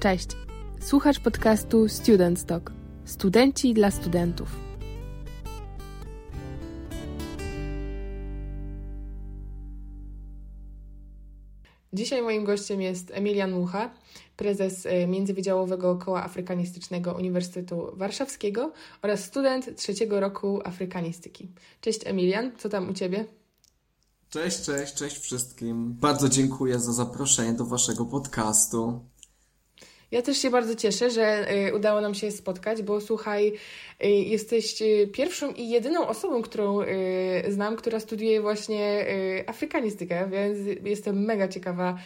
[0.00, 0.28] Cześć.
[0.80, 2.72] Słuchasz podcastu Student Talk.
[3.04, 4.48] Studenci dla studentów.
[11.92, 13.90] Dzisiaj moim gościem jest Emilian Mucha,
[14.36, 18.72] prezes e, Międzywydziałowego Koła Afrykanistycznego Uniwersytetu Warszawskiego
[19.02, 21.48] oraz student trzeciego roku afrykanistyki.
[21.80, 23.24] Cześć Emilian, co tam u Ciebie?
[24.30, 25.94] Cześć, cześć, cześć wszystkim.
[25.94, 29.00] Bardzo dziękuję za zaproszenie do Waszego podcastu.
[30.10, 33.52] Ja też się bardzo cieszę, że y, udało nam się spotkać, bo słuchaj,
[34.04, 36.78] y, jesteś y, pierwszą i jedyną osobą, którą
[37.48, 39.06] znam, która studiuje właśnie
[39.46, 41.98] afrykanistykę, więc jestem mega ciekawa,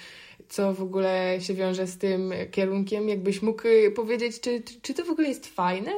[0.48, 3.08] co w ogóle się wiąże z tym kierunkiem.
[3.08, 3.62] Jakbyś mógł
[3.96, 5.92] powiedzieć, czy, czy, to w ogóle jest fajne?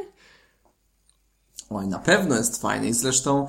[1.71, 3.49] Oj, na pewno jest fajne i zresztą,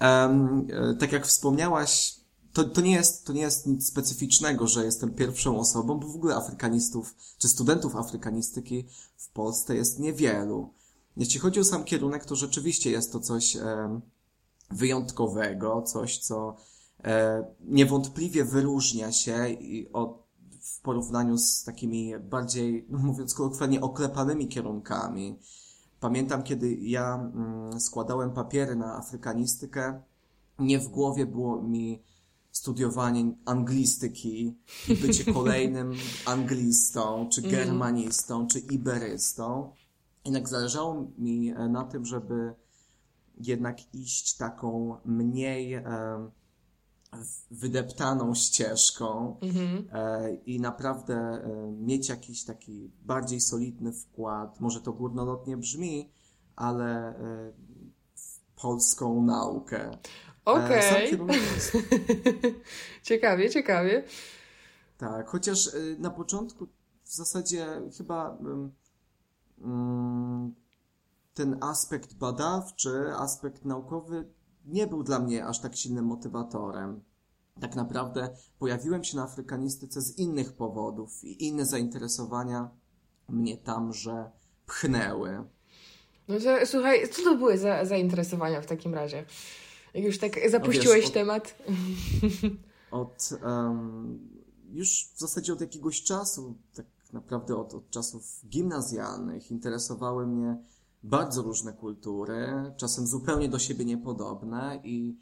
[0.00, 2.19] e, tak jak wspomniałaś,
[2.52, 6.16] to, to, nie jest, to nie jest nic specyficznego, że jestem pierwszą osobą, bo w
[6.16, 8.86] ogóle afrykanistów, czy studentów afrykanistyki
[9.16, 10.72] w Polsce jest niewielu.
[11.16, 14.00] Jeśli chodzi o sam kierunek, to rzeczywiście jest to coś em,
[14.70, 16.56] wyjątkowego, coś, co
[17.04, 20.22] e, niewątpliwie wyróżnia się i od,
[20.60, 25.38] w porównaniu z takimi bardziej, no mówiąc kolokwialnie, oklepanymi kierunkami.
[26.00, 30.02] Pamiętam, kiedy ja mm, składałem papiery na afrykanistykę,
[30.58, 32.02] nie w głowie było mi
[32.52, 35.92] studiowanie anglistyki i bycie kolejnym
[36.26, 39.72] anglistą, czy germanistą, czy iberystą.
[40.24, 42.54] Jednak zależało mi e, na tym, żeby
[43.36, 45.84] jednak iść taką mniej e,
[47.50, 49.36] wydeptaną ścieżką
[49.92, 54.60] e, i naprawdę e, mieć jakiś taki bardziej solidny wkład.
[54.60, 56.10] Może to górnolotnie brzmi,
[56.56, 57.52] ale e,
[58.14, 59.98] w polską naukę.
[60.52, 61.06] Okej.
[61.06, 61.76] E, kierunek jest
[63.02, 64.04] ciekawie, ciekawie.
[64.98, 66.66] Tak, chociaż y, na początku
[67.04, 67.66] w zasadzie
[67.98, 68.38] chyba
[69.64, 70.54] ym,
[71.34, 74.24] ten aspekt badawczy, aspekt naukowy
[74.64, 77.00] nie był dla mnie aż tak silnym motywatorem.
[77.60, 78.28] Tak naprawdę
[78.58, 82.70] pojawiłem się na afrykanistyce z innych powodów i inne zainteresowania
[83.28, 84.30] mnie tamże
[84.66, 85.44] pchnęły.
[86.28, 89.24] No to, słuchaj, co to były za zainteresowania w takim razie?
[89.94, 91.54] Już tak zapuściłeś od- temat.
[92.90, 94.30] Od em,
[94.72, 100.56] już w zasadzie od jakiegoś czasu, tak naprawdę od, od czasów gimnazjalnych, interesowały mnie
[101.02, 105.18] bardzo różne kultury, czasem zupełnie do siebie niepodobne i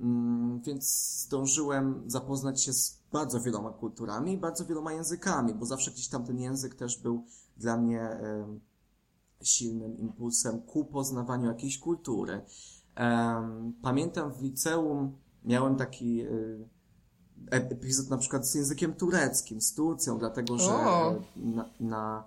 [0.00, 0.84] mm, więc
[1.26, 6.24] zdążyłem zapoznać się z bardzo wieloma kulturami i bardzo wieloma językami, bo zawsze gdzieś tam
[6.24, 7.24] ten język też był
[7.56, 8.20] dla mnie
[9.42, 12.40] silnym impulsem ku poznawaniu jakiejś kultury.
[13.82, 16.68] Pamiętam w liceum miałem taki y,
[17.50, 20.72] epizod na przykład z językiem tureckim, z Turcją, dlatego że
[21.36, 22.24] na, na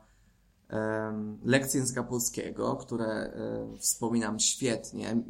[1.43, 5.23] lekcje języka polskiego, które e, wspominam świetnie,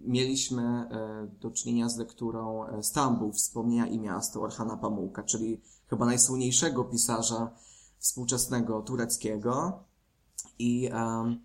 [0.00, 6.06] mieliśmy e, do czynienia z lekturą e, Stambuł, Wspomnienia i Miasto Orhana Pamuka, czyli chyba
[6.06, 7.50] najsłynniejszego pisarza
[7.98, 9.84] współczesnego tureckiego.
[10.58, 11.40] I em,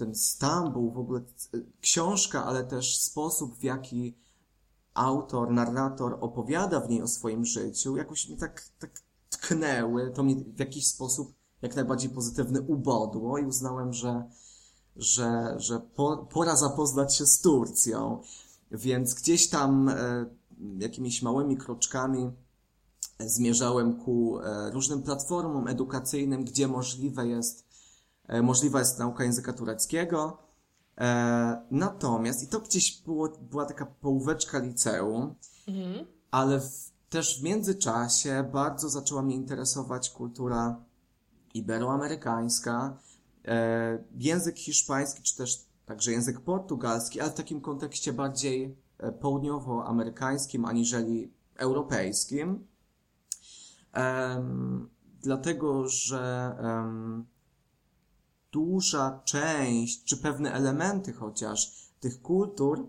[0.00, 1.20] ten Stambuł, w ogóle
[1.80, 4.18] książka, ale też sposób, w jaki
[4.94, 8.90] autor, narrator opowiada w niej o swoim życiu, jakoś mnie tak, tak
[9.30, 14.24] tknęły, to mnie w jakiś sposób jak najbardziej pozytywny ubodło i uznałem, że,
[14.96, 18.22] że, że po, pora zapoznać się z Turcją.
[18.70, 20.26] Więc gdzieś tam e,
[20.78, 22.30] jakimiś małymi kroczkami
[23.18, 27.69] zmierzałem ku e, różnym platformom edukacyjnym, gdzie możliwe jest, e,
[28.42, 30.38] możliwa jest nauka języka tureckiego.
[30.98, 35.34] E, natomiast, i to gdzieś było, była taka połóweczka liceum,
[36.30, 40.84] ale w, też w międzyczasie bardzo zaczęła mnie interesować kultura
[41.54, 42.96] iberoamerykańska,
[43.44, 50.64] e, język hiszpański, czy też także język portugalski, ale w takim kontekście bardziej e, południowoamerykańskim
[50.64, 52.66] aniżeli europejskim.
[53.92, 54.88] Em,
[55.22, 57.26] dlatego, że em,
[58.52, 62.88] duża część, czy pewne elementy chociaż tych kultur,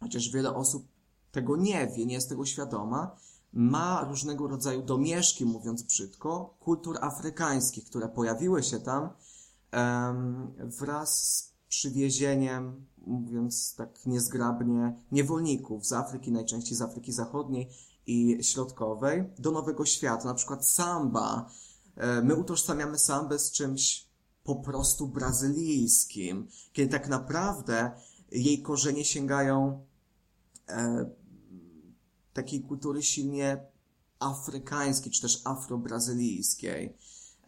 [0.00, 0.88] chociaż wiele osób
[1.32, 3.16] tego nie wie, nie jest tego świadoma,
[3.52, 9.10] ma różnego rodzaju domieszki, mówiąc brzydko, kultur afrykańskich, które pojawiły się tam
[9.70, 17.70] em, wraz z przywiezieniem, mówiąc tak niezgrabnie, niewolników z Afryki, najczęściej z Afryki Zachodniej
[18.06, 21.50] i Środkowej, do Nowego Świata, na przykład samba.
[21.96, 24.09] E, My utożsamiamy sambę z czymś
[24.54, 27.90] po prostu brazylijskim, kiedy tak naprawdę
[28.32, 29.84] jej korzenie sięgają
[30.68, 31.10] e,
[32.32, 33.66] takiej kultury silnie
[34.18, 36.96] afrykańskiej, czy też afrobrazylijskiej.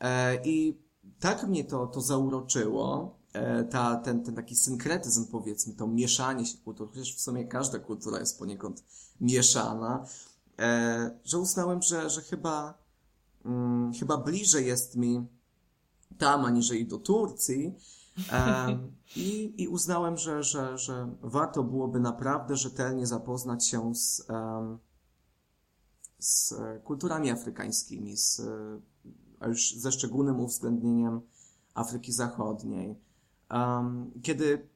[0.00, 0.78] E, I
[1.20, 6.58] tak mnie to, to zauroczyło, e, ta, ten, ten taki synkretyzm, powiedzmy, to mieszanie się
[6.58, 8.84] kultur, chociaż w sumie każda kultura jest poniekąd
[9.20, 10.06] mieszana,
[10.58, 12.78] e, że uznałem, że, że chyba,
[13.44, 15.26] mm, chyba bliżej jest mi
[16.19, 17.75] tam, aniżeli do Turcji.
[19.17, 24.26] I, I uznałem, że, że, że warto byłoby naprawdę rzetelnie zapoznać się z,
[26.19, 26.55] z
[26.85, 28.43] kulturami afrykańskimi, z,
[29.41, 31.20] a już ze szczególnym uwzględnieniem
[31.75, 32.97] Afryki Zachodniej.
[34.23, 34.69] Kiedy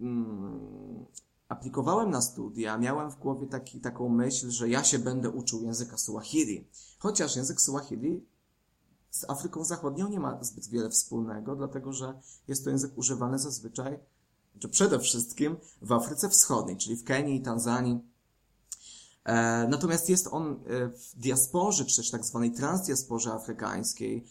[0.00, 1.06] mm,
[1.48, 5.98] aplikowałem na studia, miałem w głowie taki, taką myśl, że ja się będę uczył języka
[5.98, 6.68] Suahili.
[6.98, 8.26] Chociaż język Suahili
[9.16, 13.98] z Afryką Zachodnią nie ma zbyt wiele wspólnego, dlatego że jest to język używany zazwyczaj,
[14.58, 18.00] czy przede wszystkim w Afryce Wschodniej, czyli w Kenii, Tanzanii.
[19.24, 20.56] E, natomiast jest on e,
[20.88, 24.26] w diasporze, czy też tak zwanej transdiasporze afrykańskiej,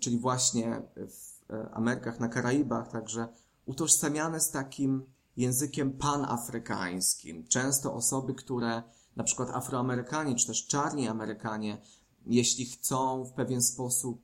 [0.00, 3.28] czyli właśnie w e, Amerykach, na Karaibach, także
[3.66, 5.02] utożsamiane z takim
[5.36, 7.46] językiem panafrykańskim.
[7.48, 8.82] Często osoby, które,
[9.16, 11.78] na przykład Afroamerykanie, czy też czarni Amerykanie,
[12.26, 14.22] jeśli chcą w pewien sposób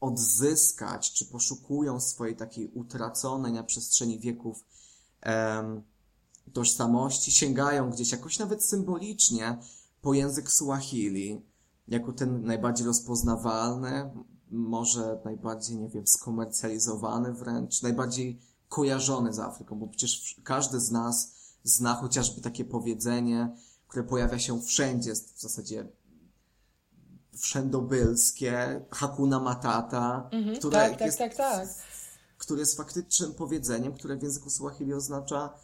[0.00, 4.64] odzyskać, czy poszukują swojej takiej utraconej na przestrzeni wieków
[5.20, 5.82] em,
[6.52, 9.58] tożsamości, sięgają gdzieś jakoś nawet symbolicznie
[10.02, 11.42] po język Suahili,
[11.88, 14.10] jako ten najbardziej rozpoznawalny,
[14.50, 21.34] może najbardziej, nie wiem, skomercjalizowany wręcz, najbardziej kojarzony z Afryką, bo przecież każdy z nas
[21.64, 23.56] zna chociażby takie powiedzenie,
[23.88, 25.88] które pojawia się wszędzie, w zasadzie
[27.36, 31.68] wszędobylskie, Hakuna Matata, mhm, które, tak, tak, jest, tak, tak.
[32.38, 35.54] które jest faktycznym powiedzeniem, które w języku Swahili oznacza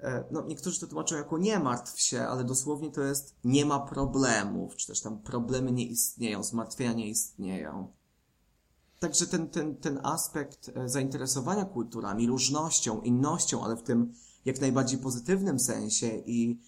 [0.00, 3.80] e, no, niektórzy to tłumaczą jako nie martw się, ale dosłownie to jest nie ma
[3.80, 7.92] problemów, czy też tam problemy nie istnieją, zmartwienia nie istnieją.
[9.00, 14.12] Także ten, ten, ten aspekt e, zainteresowania kulturami, różnością, innością, ale w tym
[14.44, 16.60] jak najbardziej pozytywnym sensie i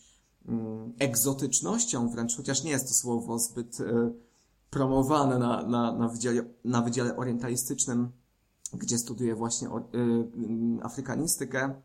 [0.48, 4.12] mm, egzotycznością wręcz, chociaż nie jest to słowo zbyt y,
[4.70, 8.12] promowane na, na, na, wydziale, na wydziale orientalistycznym,
[8.72, 9.70] gdzie studiuję właśnie y,
[10.82, 11.82] afrykanistykę,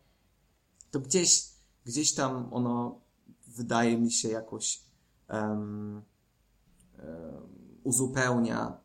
[0.92, 1.50] to gdzieś,
[1.86, 3.02] gdzieś tam ono
[3.48, 4.84] wydaje mi się jakoś
[5.30, 6.02] um,
[6.98, 8.78] um, uzupełnia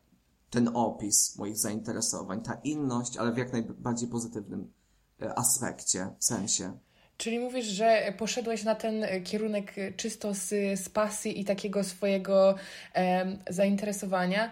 [0.49, 4.73] ten opis moich zainteresowań, ta inność, ale w jak najbardziej pozytywnym
[5.21, 6.77] e, aspekcie, sensie.
[7.21, 12.55] Czyli mówisz, że poszedłeś na ten kierunek czysto z, z pasji i takiego swojego
[12.95, 14.51] e, zainteresowania.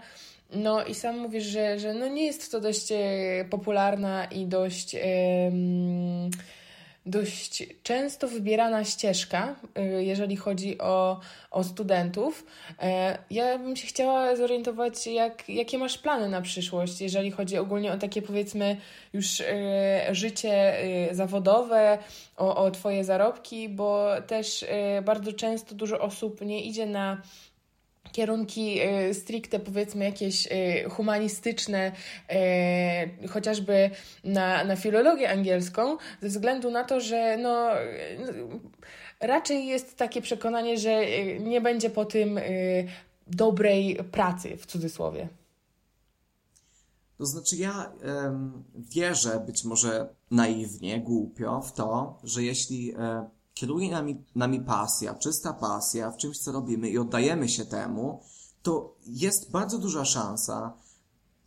[0.52, 2.96] No i sam mówisz, że, że no nie jest to dość e,
[3.50, 4.94] popularna i dość.
[4.94, 5.00] E,
[7.06, 11.20] dość często wybierana ścieżka, y, jeżeli chodzi o,
[11.50, 12.46] o studentów.
[12.82, 17.92] E, ja bym się chciała zorientować, jak, jakie masz plany na przyszłość, jeżeli chodzi ogólnie
[17.92, 18.76] o takie powiedzmy
[19.12, 21.98] już e, życie e, zawodowe,
[22.36, 24.64] o, o Twoje zarobki, bo też
[25.04, 27.22] bardzo często dużo osób nie idzie na
[28.12, 28.80] kierunki
[29.10, 31.92] y, stricte powiedzmy jakieś y, humanistyczne,
[33.22, 33.90] y, chociażby
[34.24, 37.70] na, na filologię angielską, ze względu na to, że no,
[39.20, 41.00] raczej jest takie przekonanie, że
[41.40, 42.40] nie będzie po tym
[43.26, 45.28] dobrej pracy w cudzysłowie.
[47.18, 47.92] To znaczy, ja
[48.74, 52.94] wierzę być może naiwnie, głupio w to, że jeśli
[53.60, 58.22] kieruje nami, nami pasja, czysta pasja w czymś, co robimy i oddajemy się temu,
[58.62, 60.72] to jest bardzo duża szansa,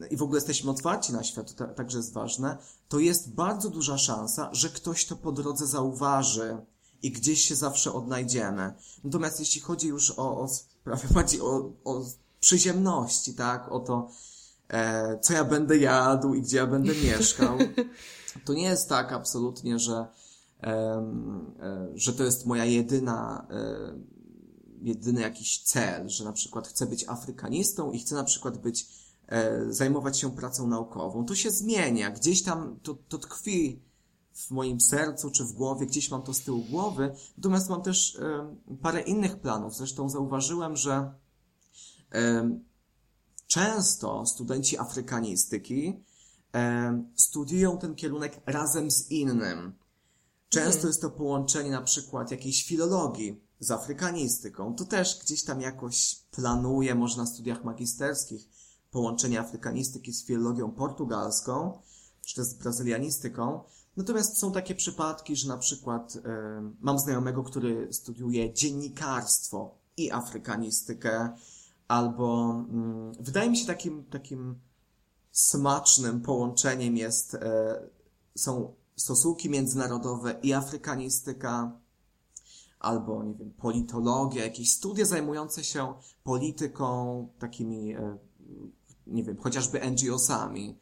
[0.10, 2.58] i w ogóle jesteśmy otwarci na świat, to także jest ważne,
[2.90, 6.58] to jest bardzo duża szansa, że ktoś to po drodze zauważy
[7.04, 8.74] i gdzieś się zawsze odnajdziemy.
[9.04, 12.06] Natomiast jeśli chodzi już o, o sprawy bardziej o, o
[12.40, 14.10] przyziemności, tak, o to,
[14.70, 17.58] e, co ja będę jadł i gdzie ja będę mieszkał,
[18.46, 20.08] to nie jest tak absolutnie, że
[21.96, 23.94] że to jest moja jedyna, e,
[24.82, 28.88] jedyny jakiś cel, że na przykład chcę być afrykanistą i chcę na przykład być,
[29.28, 31.26] e, zajmować się pracą naukową.
[31.26, 33.82] To się zmienia, gdzieś tam to, to tkwi
[34.34, 37.16] w moim sercu czy w głowie, gdzieś mam to z tyłu głowy.
[37.38, 38.18] Natomiast mam też
[38.82, 39.76] parę innych planów.
[39.76, 41.14] Zresztą zauważyłem, że
[43.48, 46.04] często studenci afrykanistyki
[47.16, 49.74] studiują ten kierunek razem z innym.
[50.54, 50.88] Często mhm.
[50.88, 54.76] jest to połączenie na przykład jakiejś filologii z afrykanistyką.
[54.76, 58.50] To też gdzieś tam jakoś planuje, może na studiach magisterskich,
[58.92, 61.80] połączenie afrykanistyki z filologią portugalską,
[62.26, 63.64] czy też z brazylianistyką.
[63.98, 66.20] Natomiast są takie przypadki, że na przykład y,
[66.80, 71.30] mam znajomego, który studiuje dziennikarstwo i afrykanistykę,
[71.88, 72.56] albo
[73.20, 74.60] y, wydaje mi się takim, takim
[75.32, 77.82] smacznym połączeniem jest, e,
[78.36, 81.80] są stosunki międzynarodowe i afrykanistyka,
[82.80, 88.18] albo, nie wiem, politologia, jakieś studia zajmujące się polityką, takimi, e,
[89.08, 90.78] nie wiem, chociażby NGO-sami.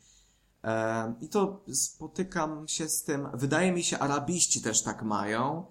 [0.63, 5.65] E, I to spotykam się z tym, wydaje mi się, arabiści też tak mają,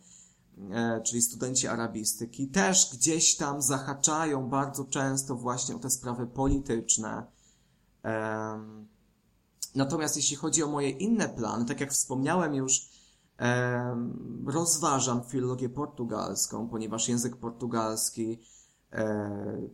[0.70, 7.26] e, czyli studenci arabistyki, też gdzieś tam zahaczają bardzo często właśnie o te sprawy polityczne.
[9.74, 12.88] Natomiast jeśli chodzi o moje inne plany, tak jak wspomniałem już,
[14.46, 18.40] rozważam filologię portugalską, ponieważ język portugalski
[18.92, 19.68] e,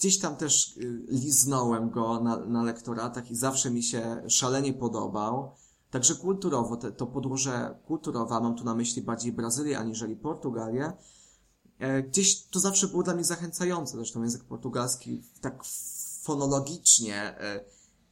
[0.00, 5.54] gdzieś tam też y, liznąłem go na, na lektoratach i zawsze mi się szalenie podobał.
[5.90, 10.92] Także kulturowo, te, to podłoże kulturowe, mam tu na myśli bardziej Brazylię aniżeli Portugalię,
[11.78, 13.96] e, gdzieś to zawsze było dla mnie zachęcające.
[13.96, 15.64] Zresztą język portugalski tak
[16.22, 17.64] fonologicznie e,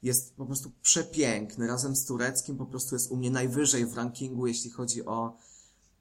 [0.02, 1.66] jest po prostu przepiękny.
[1.66, 5.36] Razem z tureckim po prostu jest u mnie najwyżej w rankingu, jeśli chodzi o,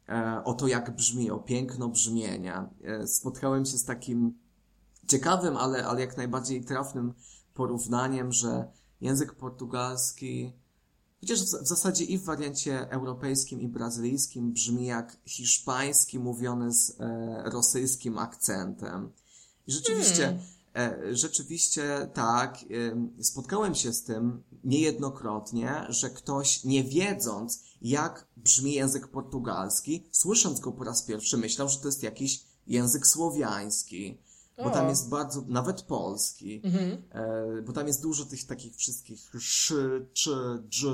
[0.10, 2.70] e, o to, jak brzmi, o piękno brzmienia.
[2.84, 4.34] E, spotkałem się z takim
[5.08, 7.14] ciekawym, ale, ale jak najbardziej trafnym
[7.54, 10.54] porównaniem, że język portugalski,
[11.22, 16.96] chociaż w, w zasadzie i w wariancie europejskim i brazylijskim brzmi jak hiszpański mówiony z
[17.00, 19.12] e, rosyjskim akcentem.
[19.68, 20.57] I rzeczywiście, hmm
[21.12, 22.58] rzeczywiście tak,
[23.22, 30.72] spotkałem się z tym niejednokrotnie, że ktoś nie wiedząc, jak brzmi język portugalski, słysząc go
[30.72, 34.18] po raz pierwszy, myślał, że to jest jakiś język słowiański.
[34.64, 37.02] Bo tam jest bardzo, nawet polski, mhm.
[37.12, 40.86] E, bo tam jest dużo tych takich wszystkich szy, czy, dż,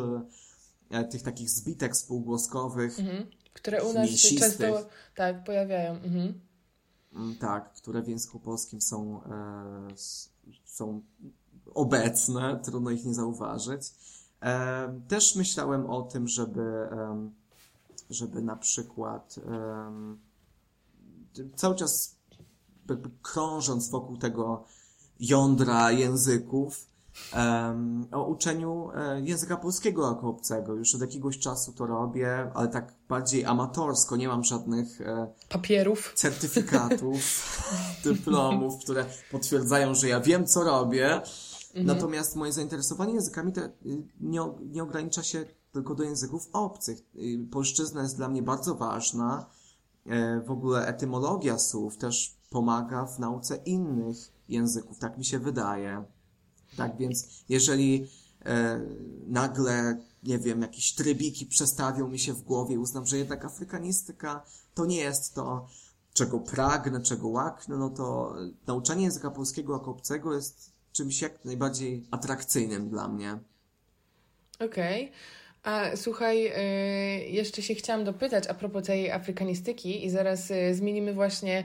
[0.89, 2.99] e, tych takich zbitek spółgłoskowych.
[2.99, 3.25] Mhm.
[3.53, 5.91] Które u nas się często tak pojawiają.
[5.91, 6.41] Mhm.
[7.15, 9.88] Mm, tak, które w języku polskim są, e,
[10.65, 11.01] są
[11.74, 13.82] obecne, trudno ich nie zauważyć.
[14.41, 16.88] E, też myślałem o tym, żeby,
[18.10, 19.39] żeby na przykład
[21.55, 22.15] cały czas
[23.22, 24.65] krążąc wokół tego
[25.20, 26.88] jądra języków,
[28.12, 30.74] o uczeniu e, języka polskiego jako obcego.
[30.74, 34.15] Już od jakiegoś czasu to robię, ale tak bardziej amatorsko.
[34.15, 37.20] Nie mam żadnych e, papierów, certyfikatów,
[38.03, 41.15] dyplomów, które potwierdzają, że ja wiem, co robię.
[41.15, 41.86] Mhm.
[41.86, 43.72] Natomiast moje zainteresowanie językami te,
[44.22, 47.00] nie, nie ogranicza się tylko do języków obcych.
[47.51, 49.46] Polszczyzna jest dla mnie bardzo ważna.
[50.05, 54.17] E, w ogóle etymologia słów też pomaga w nauce innych
[54.50, 56.03] języków, tak mi się wydaje.
[56.77, 58.08] Tak więc, jeżeli
[58.46, 58.82] e,
[59.27, 64.46] nagle, nie wiem, jakieś trybiki przestawią mi się w głowie i uznam, że jednak afrykanistyka
[64.74, 65.68] to nie jest to,
[66.13, 68.36] czego pragnę, czego łaknę, no to
[68.68, 73.39] nauczanie języka polskiego jako obcego jest czymś jak najbardziej atrakcyjnym dla mnie.
[74.60, 75.03] Okej.
[75.03, 75.13] Okay.
[75.63, 81.13] A słuchaj, y, jeszcze się chciałam dopytać a propos tej afrykanistyki i zaraz y, zmienimy
[81.13, 81.63] właśnie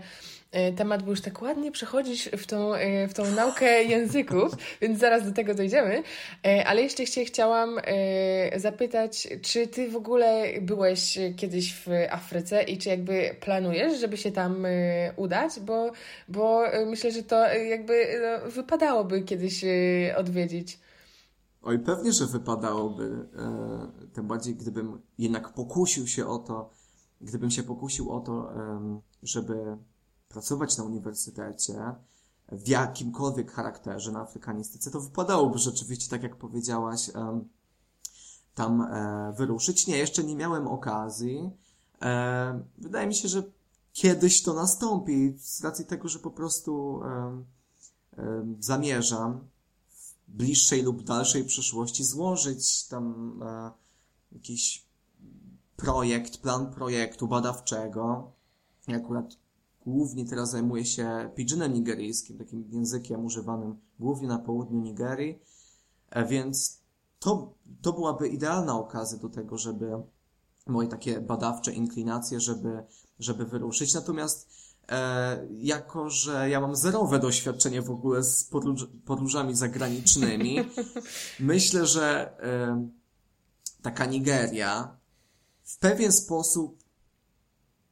[0.76, 2.72] temat, bo już tak ładnie przechodzisz w tą,
[3.08, 6.02] w tą naukę języków, więc zaraz do tego dojdziemy.
[6.66, 7.80] Ale jeszcze się chciałam
[8.56, 14.32] zapytać, czy ty w ogóle byłeś kiedyś w Afryce i czy jakby planujesz, żeby się
[14.32, 14.66] tam
[15.16, 15.60] udać?
[15.60, 15.90] Bo,
[16.28, 19.64] bo myślę, że to jakby no, wypadałoby kiedyś
[20.16, 20.78] odwiedzić.
[21.62, 26.70] Oj, pewnie, że wypadałoby, e, tym bardziej gdybym jednak pokusił się o to,
[27.20, 29.76] gdybym się pokusił o to, e, żeby
[30.28, 31.94] pracować na uniwersytecie
[32.52, 37.10] w jakimkolwiek charakterze na afrykanistyce, to wypadałoby rzeczywiście, tak jak powiedziałaś,
[38.54, 39.86] tam e, wyruszyć.
[39.86, 41.50] Nie, jeszcze nie miałem okazji.
[42.02, 43.42] E, wydaje mi się, że
[43.92, 47.00] kiedyś to nastąpi, z racji tego, że po prostu
[48.60, 49.40] zamierzam
[50.28, 53.70] bliższej lub dalszej przyszłości złożyć tam e,
[54.32, 54.86] jakiś
[55.76, 58.32] projekt, plan projektu badawczego.
[58.96, 59.36] Akurat
[59.88, 65.38] głównie teraz zajmuję się pidginem nigeryjskim, takim językiem używanym głównie na południu Nigerii,
[66.10, 66.80] e, więc
[67.18, 69.90] to, to byłaby idealna okazja do tego, żeby
[70.66, 72.82] moje takie badawcze inklinacje, żeby,
[73.18, 73.94] żeby wyruszyć.
[73.94, 74.48] Natomiast
[74.88, 80.58] E, jako że ja mam zerowe doświadczenie w ogóle z podróż, podróżami zagranicznymi,
[81.40, 82.88] myślę, że e,
[83.82, 84.96] taka Nigeria
[85.64, 86.84] w pewien sposób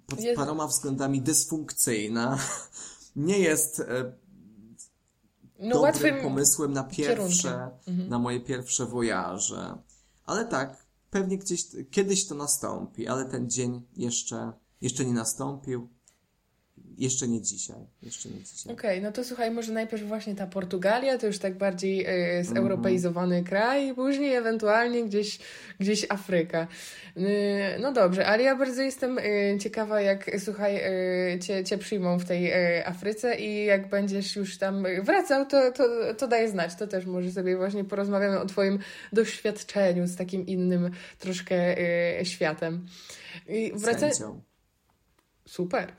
[0.07, 0.37] pod jest...
[0.37, 2.39] paroma względami dysfunkcyjna
[3.17, 4.13] nie jest e,
[5.59, 8.09] no, dobrym łatwym pomysłem na pierwsze, mhm.
[8.09, 9.79] na moje pierwsze wojaże.
[10.25, 15.89] Ale tak, pewnie gdzieś, kiedyś to nastąpi, ale ten dzień jeszcze, jeszcze nie nastąpił
[16.99, 17.77] jeszcze nie dzisiaj.
[18.03, 18.73] Jeszcze nie dzisiaj.
[18.73, 22.07] Okej, okay, no to słuchaj, może najpierw właśnie ta Portugalia, to już tak bardziej
[22.41, 23.49] y, zeuropeizowany mm -hmm.
[23.49, 25.39] kraj, później ewentualnie gdzieś,
[25.81, 26.67] gdzieś Afryka.
[27.17, 27.23] Y,
[27.81, 30.81] no dobrze, ale ja bardzo jestem y, ciekawa, jak słuchaj,
[31.41, 32.53] cię, cię przyjmą w tej
[32.85, 36.75] Afryce i jak będziesz już tam wracał, to, to, to daj znać.
[36.75, 38.79] To też może sobie właśnie porozmawiamy o Twoim
[39.13, 41.77] doświadczeniu z takim innym troszkę
[42.25, 42.87] światem.
[43.49, 44.09] I wraca...
[45.47, 45.93] Super.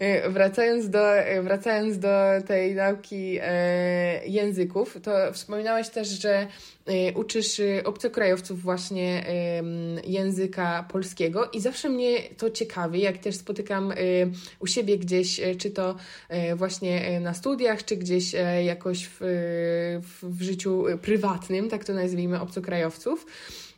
[0.00, 2.08] E, wracając do, e, wracając do
[2.46, 6.46] tej nauki e, języków, to wspominałeś też, że
[7.14, 9.24] uczysz obcokrajowców właśnie
[10.06, 13.92] języka polskiego i zawsze mnie to ciekawi, jak też spotykam
[14.58, 15.96] u siebie gdzieś, czy to
[16.56, 18.32] właśnie na studiach, czy gdzieś
[18.64, 19.20] jakoś w,
[20.22, 23.26] w, życiu prywatnym, tak to nazwijmy, obcokrajowców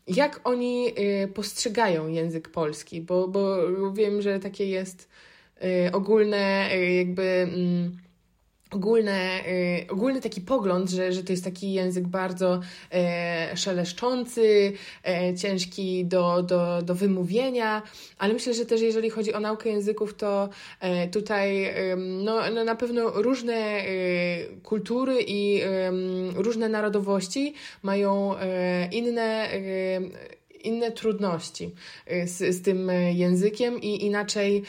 [0.07, 0.95] jak oni
[1.35, 3.57] postrzegają język polski, bo, bo
[3.93, 5.09] wiem, że takie jest
[5.93, 7.97] ogólne y, jakby mm,
[8.71, 12.61] ogólne, y, ogólny taki pogląd, że, że to jest taki język bardzo
[12.93, 14.73] e, szeleszczący,
[15.05, 17.83] e, ciężki do, do, do wymówienia,
[18.19, 20.49] ale myślę, że też jeżeli chodzi o naukę języków, to
[21.13, 23.85] tutaj no, no na pewno różne
[24.63, 25.63] kultury i
[26.35, 28.35] różne narodowości mają
[28.93, 29.49] inne
[30.67, 31.75] inne trudności
[32.13, 34.63] y, z, z tym y, językiem i inaczej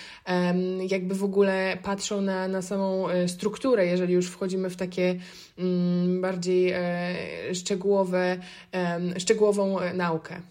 [0.90, 5.20] jakby w ogóle patrzą na, na samą y, strukturę, jeżeli już wchodzimy w takie
[5.58, 8.40] mm, bardziej e, szczegółowe,
[9.18, 10.42] szczegółową e, naukę.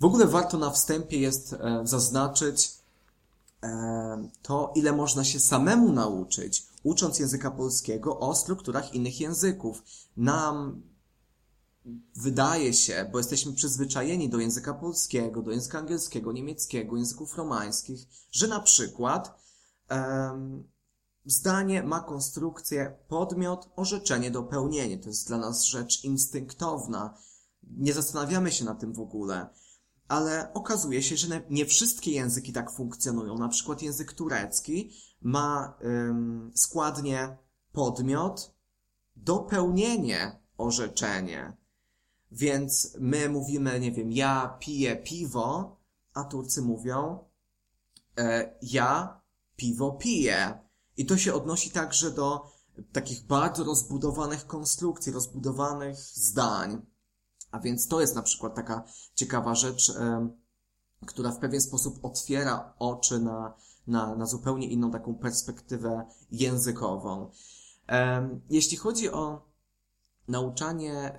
[0.00, 2.70] W ogóle warto na wstępie jest e, zaznaczyć
[4.42, 9.82] to, ile można się samemu nauczyć, ucząc języka polskiego o strukturach innych języków.
[10.16, 10.82] Nam
[12.16, 18.00] wydaje się, bo jesteśmy przyzwyczajeni do języka polskiego, do języka angielskiego, niemieckiego, języków romańskich,
[18.32, 19.42] że na przykład
[19.90, 20.64] um,
[21.24, 24.98] zdanie ma konstrukcję podmiot, orzeczenie, dopełnienie.
[24.98, 27.18] To jest dla nas rzecz instynktowna.
[27.62, 29.48] Nie zastanawiamy się na tym w ogóle.
[30.08, 33.38] Ale okazuje się, że nie wszystkie języki tak funkcjonują.
[33.38, 37.38] Na przykład język turecki ma um, składnie
[37.72, 38.54] podmiot,
[39.16, 41.63] dopełnienie, orzeczenie.
[42.34, 45.76] Więc my mówimy, nie wiem, ja piję piwo,
[46.14, 47.18] a Turcy mówią,
[48.18, 49.20] e, ja
[49.56, 50.58] piwo piję.
[50.96, 52.52] I to się odnosi także do
[52.92, 56.86] takich bardzo rozbudowanych konstrukcji, rozbudowanych zdań.
[57.50, 60.28] A więc to jest na przykład taka ciekawa rzecz, e,
[61.06, 63.54] która w pewien sposób otwiera oczy na,
[63.86, 67.30] na, na zupełnie inną taką perspektywę językową.
[67.88, 69.53] E, jeśli chodzi o
[70.28, 71.16] nauczanie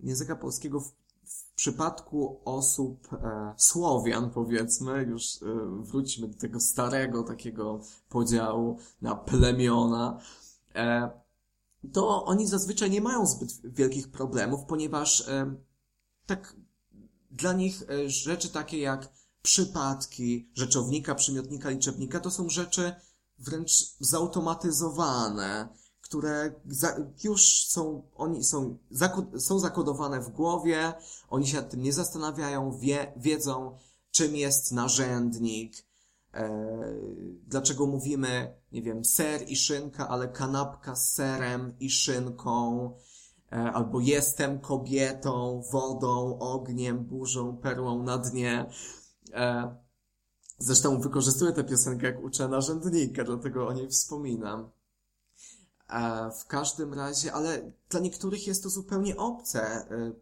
[0.00, 0.92] języka polskiego w,
[1.30, 5.46] w przypadku osób e, Słowian, powiedzmy, już e,
[5.82, 10.20] wróćmy do tego starego takiego podziału na plemiona,
[10.74, 11.10] e,
[11.92, 15.30] to oni zazwyczaj nie mają zbyt wielkich problemów, ponieważ
[16.26, 16.56] tak
[17.30, 19.08] dla nich rzeczy takie jak
[19.42, 22.92] przypadki, rzeczownika, przymiotnika, liczebnika to są rzeczy
[23.38, 25.68] wręcz zautomatyzowane
[26.10, 28.78] które za, już są, oni są,
[29.38, 30.92] są zakodowane w głowie,
[31.28, 33.76] oni się nad tym nie zastanawiają, wie, wiedzą,
[34.10, 35.72] czym jest narzędnik,
[36.34, 36.50] e,
[37.46, 42.90] dlaczego mówimy, nie wiem, ser i szynka, ale kanapka z serem i szynką,
[43.52, 48.70] e, albo jestem kobietą, wodą, ogniem, burzą, perłą na dnie.
[49.32, 49.74] E,
[50.58, 54.79] zresztą wykorzystuję tę piosenkę, jak uczę narzędnika, dlatego o niej wspominam.
[55.90, 59.62] E, w każdym razie, ale dla niektórych jest to zupełnie obce.
[59.90, 60.12] E,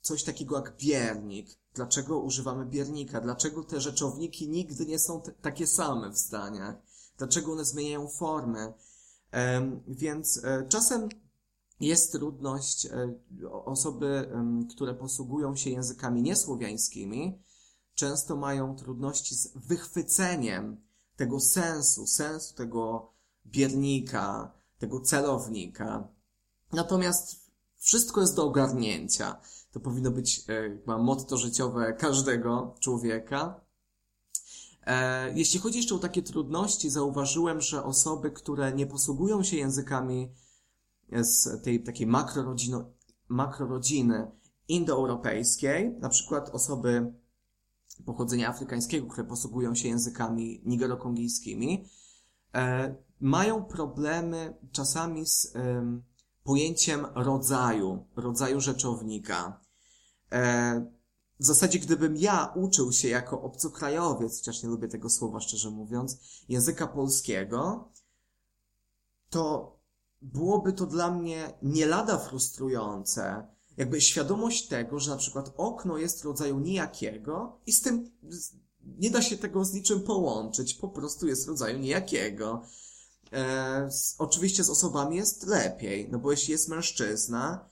[0.00, 1.48] coś takiego jak biernik.
[1.74, 3.20] Dlaczego używamy biernika?
[3.20, 6.76] Dlaczego te rzeczowniki nigdy nie są takie same w zdaniach?
[7.18, 8.72] Dlaczego one zmieniają formę?
[9.88, 11.08] Więc e, czasem
[11.80, 12.88] jest trudność
[13.64, 14.28] osoby,
[14.70, 17.42] które posługują się językami niesłowiańskimi,
[17.94, 20.80] często mają trudności z wychwyceniem
[21.16, 23.12] tego sensu, sensu tego
[23.46, 26.08] biernika, tego celownika.
[26.72, 29.40] Natomiast wszystko jest do ogarnięcia.
[29.72, 30.44] To powinno być
[30.86, 33.60] e, motto życiowe każdego człowieka.
[34.86, 40.32] E, jeśli chodzi jeszcze o takie trudności, zauważyłem, że osoby, które nie posługują się językami
[41.12, 42.06] z tej takiej
[43.28, 44.30] makrorodziny
[44.68, 47.12] indoeuropejskiej, na przykład osoby
[48.04, 51.84] pochodzenia afrykańskiego, które posługują się językami nigerokongijskimi,
[52.54, 56.02] e, mają problemy czasami z um,
[56.44, 59.60] pojęciem rodzaju, rodzaju rzeczownika.
[60.32, 60.98] E,
[61.40, 66.18] w zasadzie, gdybym ja uczył się jako obcokrajowiec, chociaż nie lubię tego słowa szczerze mówiąc,
[66.48, 67.92] języka polskiego,
[69.30, 69.76] to
[70.22, 73.46] byłoby to dla mnie nie lada frustrujące.
[73.76, 78.10] Jakby świadomość tego, że na przykład okno jest rodzaju nijakiego i z tym
[78.98, 82.62] nie da się tego z niczym połączyć, po prostu jest rodzaju nijakiego.
[83.32, 87.68] E, z, oczywiście z osobami jest lepiej, no bo jeśli jest mężczyzna,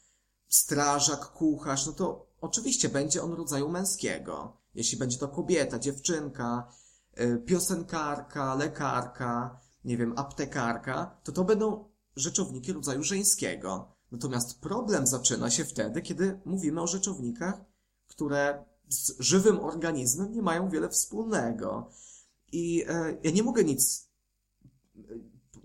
[0.48, 4.56] strażak, kucharz, no to oczywiście będzie on rodzaju męskiego.
[4.74, 6.72] Jeśli będzie to kobieta, dziewczynka,
[7.14, 11.84] e, piosenkarka, lekarka, nie wiem, aptekarka, to to będą
[12.16, 13.96] rzeczowniki rodzaju żeńskiego.
[14.12, 17.60] Natomiast problem zaczyna się wtedy, kiedy mówimy o rzeczownikach,
[18.06, 21.90] które z żywym organizmem nie mają wiele wspólnego.
[22.52, 24.08] I e, ja nie mogę nic,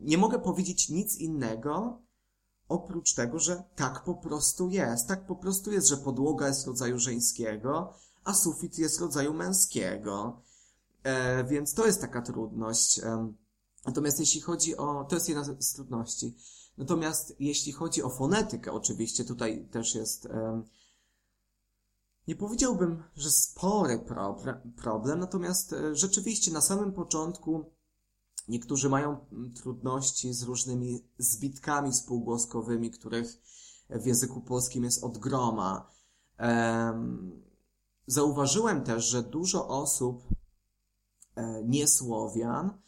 [0.02, 2.02] nie mogę powiedzieć nic innego,
[2.68, 5.08] oprócz tego, że tak po prostu jest.
[5.08, 10.42] Tak po prostu jest, że podłoga jest rodzaju żeńskiego, a sufit jest rodzaju męskiego.
[11.04, 13.00] E, więc to jest taka trudność.
[13.00, 13.34] E,
[13.86, 16.36] natomiast jeśli chodzi o, to jest jedna z trudności.
[16.78, 20.64] Natomiast jeśli chodzi o fonetykę, oczywiście tutaj też jest, e,
[22.28, 24.06] nie powiedziałbym, że spory
[24.76, 27.66] problem, natomiast e, rzeczywiście na samym początku
[28.52, 33.42] niektórzy mają mm, trudności z różnymi zbitkami spółgłoskowymi, których
[33.90, 35.92] w języku polskim jest od groma.
[38.08, 40.24] Zauważyłem też, że dużo osób
[41.36, 42.82] e, niesłowian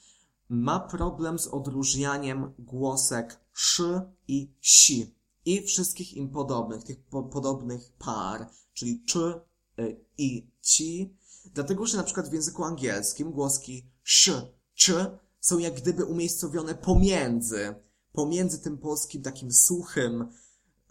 [0.49, 7.91] ma problem z odróżnianiem głosek sz i si i wszystkich im podobnych, tych po podobnych
[7.99, 9.41] par, czyli czy
[9.80, 11.17] y, i ci,
[11.54, 17.75] dlatego że na przykład w języku angielskim głoski sz, czy są jak gdyby umiejscowione pomiędzy,
[18.13, 20.27] pomiędzy tym polskim takim suchym,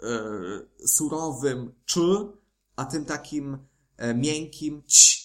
[0.03, 2.33] yy, surowym czy,
[2.77, 3.59] a tym takim
[3.97, 5.23] e, miękkim ć.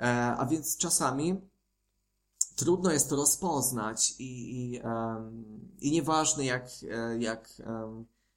[0.00, 1.40] E, a więc czasami
[2.56, 4.80] trudno jest to rozpoznać i, i,
[5.80, 7.62] i nieważne jak, e, jak,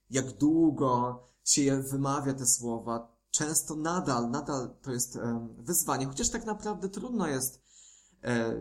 [0.09, 5.19] jak długo się wymawia te słowa, często nadal, nadal to jest
[5.57, 7.59] wyzwanie, chociaż tak naprawdę trudno jest e,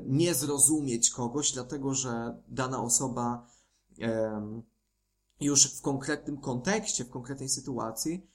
[0.06, 3.46] nie zrozumieć kogoś, dlatego że dana osoba
[5.40, 8.26] już w konkretnym kontekście, w konkretnej sytuacji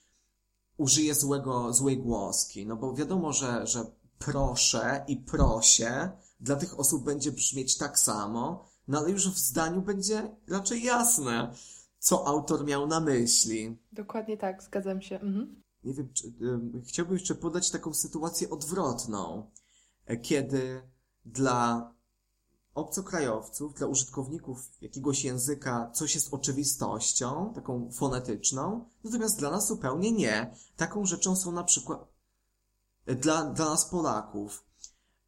[0.76, 3.84] użyje złego, złej głoski, no bo wiadomo, że, że
[4.18, 6.10] proszę i prosie
[6.40, 11.54] dla tych osób będzie brzmieć tak samo, no ale już w zdaniu będzie raczej jasne,
[11.98, 13.78] co autor miał na myśli.
[13.92, 15.20] Dokładnie tak, zgadzam się.
[15.20, 15.62] Mhm.
[15.84, 19.50] Nie wiem, czy, y, chciałbym jeszcze podać taką sytuację odwrotną,
[20.06, 20.82] e, kiedy
[21.24, 21.92] dla
[22.74, 30.54] obcokrajowców, dla użytkowników jakiegoś języka coś jest oczywistością, taką fonetyczną, natomiast dla nas zupełnie nie.
[30.76, 32.08] Taką rzeczą są na przykład
[33.06, 34.64] e, dla, dla nas Polaków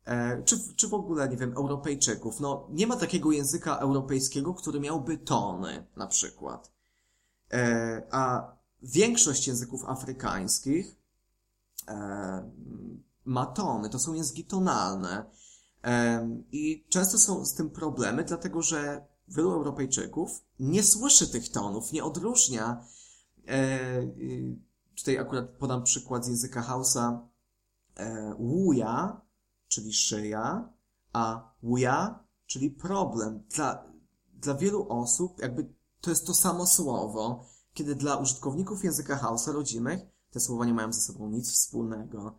[0.06, 2.40] E, czy, czy w ogóle, nie wiem, Europejczyków.
[2.40, 6.72] No, nie ma takiego języka europejskiego, który miałby tony, na przykład.
[7.52, 10.96] E, a większość języków afrykańskich
[11.88, 12.50] e,
[13.24, 15.24] ma tony, to są języki tonalne.
[16.52, 22.04] I często są z tym problemy, dlatego że wielu Europejczyków nie słyszy tych tonów, nie
[22.04, 22.84] odróżnia.
[24.96, 27.28] Tutaj akurat podam przykład z języka Hausa.
[28.38, 29.26] Łuja
[29.68, 30.72] czyli szyja,
[31.12, 33.42] a wuja, czyli problem.
[33.54, 33.84] Dla,
[34.34, 40.00] dla wielu osób jakby to jest to samo słowo, kiedy dla użytkowników języka Hausa rodzimych
[40.30, 42.38] te słowa nie mają ze sobą nic wspólnego.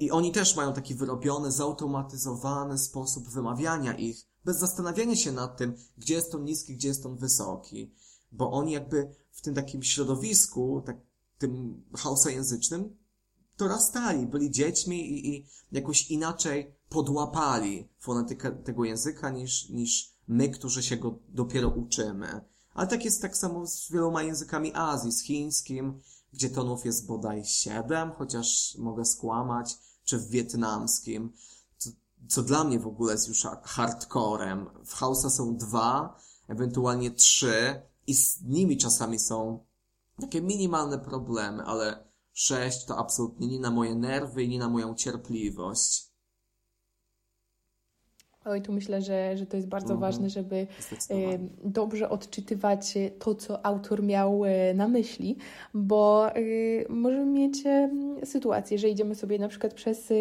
[0.00, 5.74] I oni też mają taki wyrobiony, zautomatyzowany sposób wymawiania ich, bez zastanawiania się nad tym,
[5.98, 7.94] gdzie jest on niski, gdzie jest on wysoki.
[8.32, 10.96] Bo oni jakby w tym takim środowisku, tak,
[11.38, 12.96] tym hausa języcznym,
[13.58, 20.82] dorastali, byli dziećmi i, i jakoś inaczej podłapali fonetykę tego języka niż, niż my, którzy
[20.82, 22.40] się go dopiero uczymy.
[22.74, 26.00] Ale tak jest tak samo z wieloma językami Azji, z chińskim,
[26.34, 31.32] gdzie tonów jest bodaj siedem, chociaż mogę skłamać, czy w wietnamskim,
[31.76, 31.90] co,
[32.28, 34.66] co dla mnie w ogóle jest już hardcorem.
[34.84, 36.18] W Hausa są dwa,
[36.48, 39.64] ewentualnie trzy i z nimi czasami są
[40.20, 44.94] takie minimalne problemy, ale 6 to absolutnie nie na moje nerwy i nie na moją
[44.94, 46.13] cierpliwość.
[48.44, 50.00] Oj, tu myślę, że, że to jest bardzo mhm.
[50.00, 50.66] ważne, żeby
[51.64, 55.36] dobrze odczytywać to, co autor miał e, na myśli,
[55.74, 56.42] bo e,
[56.88, 57.62] możemy mieć
[58.24, 60.14] sytuację, że idziemy sobie na przykład przez e,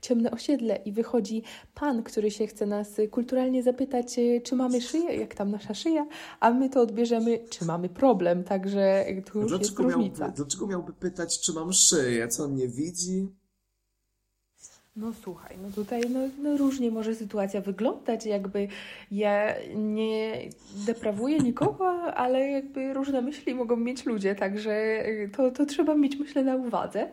[0.00, 1.42] ciemne osiedle i wychodzi
[1.74, 6.06] pan, który się chce nas kulturalnie zapytać, czy mamy szyję, jak tam nasza szyja,
[6.40, 10.24] a my to odbierzemy, czy mamy problem, także tu już dlaczego jest różnica.
[10.24, 12.28] Miałby, dlaczego miałby pytać, czy mam szyję?
[12.28, 13.41] Co on nie widzi?
[14.96, 18.68] No słuchaj, no tutaj no, no różnie może sytuacja wyglądać, jakby
[19.10, 20.32] ja nie
[20.86, 24.72] deprawuję nikogo, ale jakby różne myśli mogą mieć ludzie, także
[25.06, 27.10] y, to, to trzeba mieć myślę na uwadze.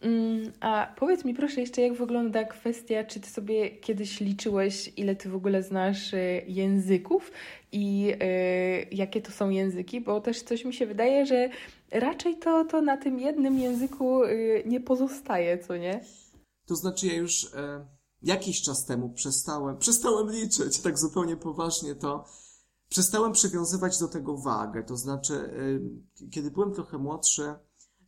[0.00, 5.16] Mm, a powiedz mi proszę jeszcze, jak wygląda kwestia, czy ty sobie kiedyś liczyłeś, ile
[5.16, 7.32] ty w ogóle znasz y, języków
[7.72, 11.48] i y, jakie to są języki, bo też coś mi się wydaje, że
[11.90, 14.20] raczej to, to na tym jednym języku
[14.66, 16.00] nie pozostaje, co nie?
[16.66, 17.86] To znaczy ja już e,
[18.22, 22.24] jakiś czas temu przestałem, przestałem liczyć, tak zupełnie poważnie to,
[22.88, 24.82] przestałem przywiązywać do tego wagę.
[24.84, 25.34] To znaczy,
[26.24, 27.54] e, kiedy byłem trochę młodszy,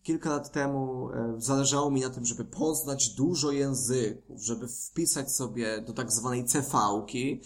[0.03, 5.83] kilka lat temu e, zależało mi na tym, żeby poznać dużo języków, żeby wpisać sobie
[5.83, 7.41] do tak zwanej CV-ki,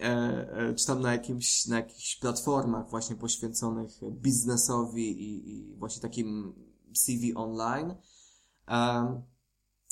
[0.00, 6.02] e, e, czy tam na, jakimś, na jakichś platformach właśnie poświęconych biznesowi i, i właśnie
[6.02, 6.54] takim
[6.94, 7.94] CV online.
[8.68, 9.22] E,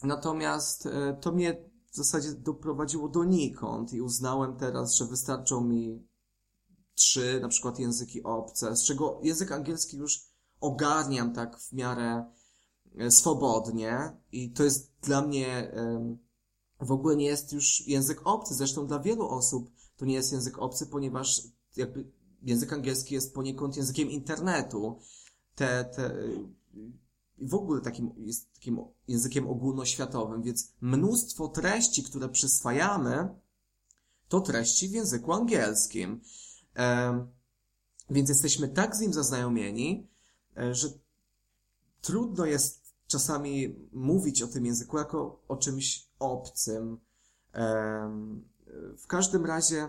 [0.02, 6.08] Natomiast e, to mnie w zasadzie doprowadziło donikąd i uznałem teraz, że wystarczą mi
[6.94, 10.20] trzy na przykład języki obce, z czego język angielski już
[10.60, 12.24] ogarniam tak w miarę
[12.98, 15.72] e, swobodnie i to jest dla mnie
[16.80, 18.54] w ogóle nie jest już język obcy.
[18.54, 21.42] Zresztą dla wielu osób to nie jest język obcy, ponieważ
[21.76, 24.98] jakby język angielski jest poniekąd językiem internetu.
[25.54, 26.14] Te, te
[27.38, 33.28] w ogóle takim, jest takim językiem ogólnoświatowym, więc mnóstwo treści, które przyswajamy,
[34.28, 36.20] to treści w języku angielskim.
[36.76, 37.26] E,
[38.10, 40.08] więc jesteśmy tak z nim zaznajomieni,
[40.56, 40.88] e, że
[42.00, 46.98] trudno jest czasami mówić o tym języku jako o czymś obcym.
[47.54, 48.10] E,
[48.98, 49.88] w każdym razie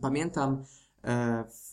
[0.00, 0.64] pamiętam
[1.04, 1.72] e, w,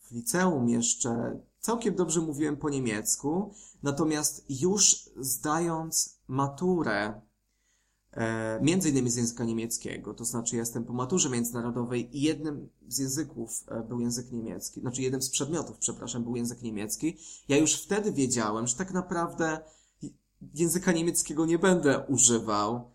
[0.00, 7.20] w liceum jeszcze całkiem dobrze mówiłem po niemiecku, natomiast już zdając maturę,
[8.12, 12.98] e, między innymi z języka niemieckiego, to znaczy jestem po maturze międzynarodowej i jednym z
[12.98, 17.16] języków e, był język niemiecki, znaczy jednym z przedmiotów, przepraszam, był język niemiecki.
[17.48, 19.60] Ja już wtedy wiedziałem, że tak naprawdę
[20.54, 22.90] języka niemieckiego nie będę używał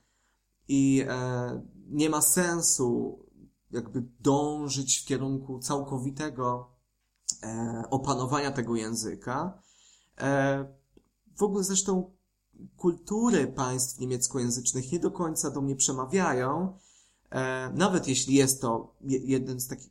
[0.67, 3.19] i e, nie ma sensu
[3.71, 6.77] jakby dążyć w kierunku całkowitego
[7.90, 9.62] opanowania tego języka.
[10.18, 10.66] E,
[11.38, 12.12] w ogóle zresztą
[12.78, 16.78] kultury państw niemieckojęzycznych nie do końca do mnie przemawiają,
[17.30, 19.90] e, nawet jeśli jest to jeden z, taki,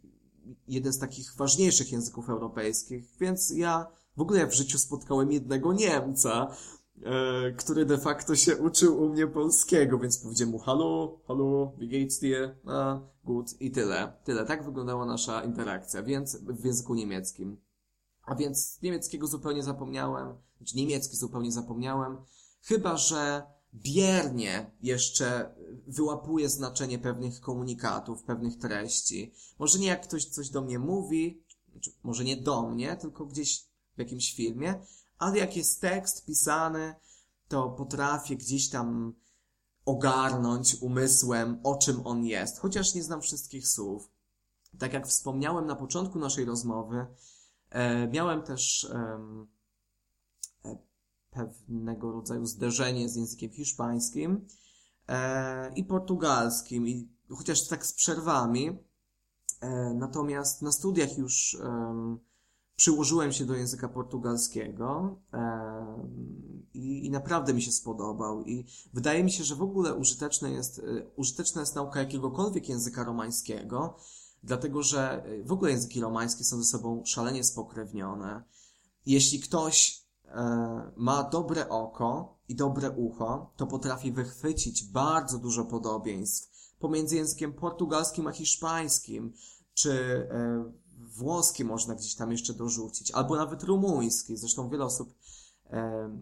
[0.68, 6.56] jeden z takich ważniejszych języków europejskich, więc ja w ogóle w życiu spotkałem jednego Niemca,
[7.02, 11.88] e, który de facto się uczył u mnie polskiego, więc powiedziałem mu hallo, hallo, wie
[11.88, 12.56] geht's dir?
[12.66, 14.12] A, gut i tyle.
[14.24, 14.44] Tyle.
[14.44, 17.56] Tak wyglądała nasza interakcja, więc w języku niemieckim.
[18.26, 22.16] A więc niemieckiego zupełnie zapomniałem, znaczy niemiecki zupełnie zapomniałem,
[22.62, 23.42] chyba że
[23.74, 25.54] biernie jeszcze
[25.86, 29.32] wyłapuję znaczenie pewnych komunikatów, pewnych treści.
[29.58, 33.68] Może nie jak ktoś coś do mnie mówi, znaczy może nie do mnie, tylko gdzieś
[33.96, 34.74] w jakimś filmie,
[35.18, 36.94] ale jak jest tekst pisany,
[37.48, 39.14] to potrafię gdzieś tam
[39.84, 44.10] ogarnąć umysłem, o czym on jest, chociaż nie znam wszystkich słów.
[44.78, 47.06] Tak jak wspomniałem na początku naszej rozmowy,
[47.70, 49.18] e, miałem też e,
[51.30, 54.46] pewnego rodzaju zderzenie z językiem hiszpańskim
[55.08, 58.78] e, i portugalskim, i chociaż tak z przerwami.
[59.60, 61.58] E, natomiast na studiach już
[62.76, 65.16] przyłożyłem się do języka portugalskiego
[66.74, 68.42] i, i, naprawdę mi się spodobał.
[68.42, 70.82] I wydaje mi się, że w ogóle użyteczne jest, e,
[71.16, 73.96] użyteczna jest nauka jakiegokolwiek języka romańskiego,
[74.42, 78.42] dlatego że e, w ogóle języki romańskie są ze sobą szalenie spokrewnione.
[79.06, 86.56] Jeśli ktoś e, ma dobre oko i dobre ucho, to potrafi wychwycić bardzo dużo podobieństw
[86.78, 89.32] pomiędzy językiem portugalskim a hiszpańskim,
[89.74, 89.92] czy
[90.30, 90.72] e,
[91.16, 94.36] włoski można gdzieś tam jeszcze dorzucić, albo nawet rumuński.
[94.36, 95.14] Zresztą wiele osób
[95.64, 96.12] e, e,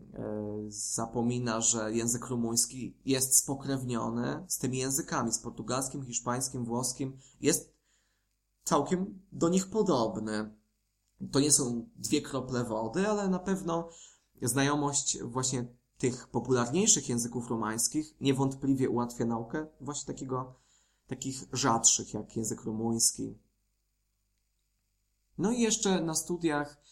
[0.69, 7.19] zapomina, że język rumuński jest spokrewniony z tymi językami, z portugalskim, hiszpańskim, włoskim.
[7.41, 7.75] Jest
[8.65, 10.55] całkiem do nich podobny.
[11.33, 13.89] To nie są dwie krople wody, ale na pewno
[14.43, 15.67] znajomość właśnie
[15.99, 20.55] tych popularniejszych języków romańskich niewątpliwie ułatwia naukę właśnie takiego,
[21.07, 23.39] takich rzadszych jak język rumuński,
[25.39, 26.85] no i jeszcze na studiach,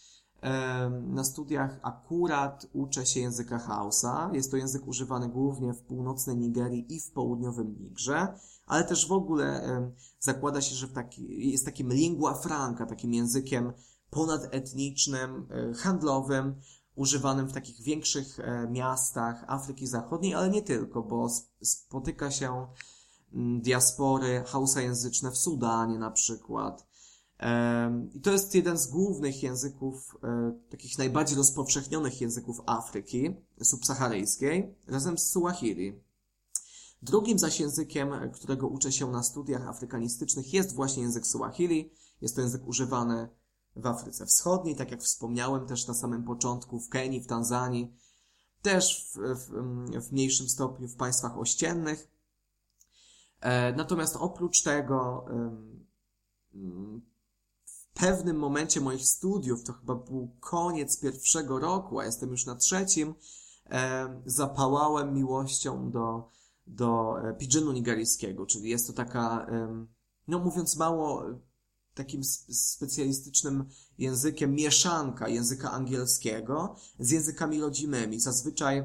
[1.01, 4.29] na studiach akurat uczę się języka Hausa.
[4.33, 8.27] Jest to język używany głównie w północnej Nigerii i w południowym Nigrze,
[8.67, 9.61] ale też w ogóle
[10.19, 13.73] zakłada się, że taki, jest takim lingua franca, takim językiem
[14.09, 16.55] ponadetnicznym, e, handlowym,
[16.95, 18.37] używanym w takich większych
[18.69, 21.29] miastach Afryki Zachodniej, ale nie tylko, bo
[21.61, 22.67] spotyka się
[23.61, 26.87] diaspory hausajęzyczne w Sudanie na przykład,
[28.13, 35.17] i to jest jeden z głównych języków, e, takich najbardziej rozpowszechnionych języków Afryki subsaharyjskiej, razem
[35.17, 36.01] z Suahili.
[37.01, 41.91] Drugim zaś językiem, którego uczę się na studiach afrykanistycznych, jest właśnie język Suahili.
[42.21, 43.29] Jest to język używany
[43.75, 47.95] w Afryce Wschodniej, tak jak wspomniałem też na samym początku, w Kenii, w Tanzanii,
[48.61, 52.07] też w, w, w mniejszym stopniu w państwach ościennych.
[53.39, 55.25] E, natomiast oprócz tego,
[57.93, 63.15] pewnym momencie moich studiów, to chyba był koniec pierwszego roku, a jestem już na trzecim,
[63.69, 66.29] e, zapałałem miłością do,
[66.67, 69.85] do e, pidginu nigeryjskiego, czyli jest to taka, e,
[70.27, 71.23] no mówiąc mało,
[71.93, 73.65] takim specjalistycznym
[73.97, 78.19] językiem mieszanka języka angielskiego z językami rodzimymi.
[78.19, 78.83] Zazwyczaj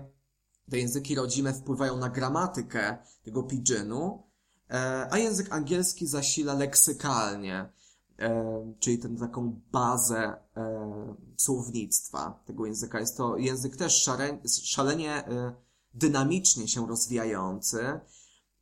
[0.71, 4.23] te języki rodzime wpływają na gramatykę tego pidginu,
[4.71, 7.73] e, a język angielski zasila leksykalnie
[8.19, 13.01] e, czyli tę taką bazę e, słownictwa tego języka.
[13.01, 15.55] Jest to język też szalenie, szalenie e,
[15.95, 18.01] dynamicznie się rozwijający,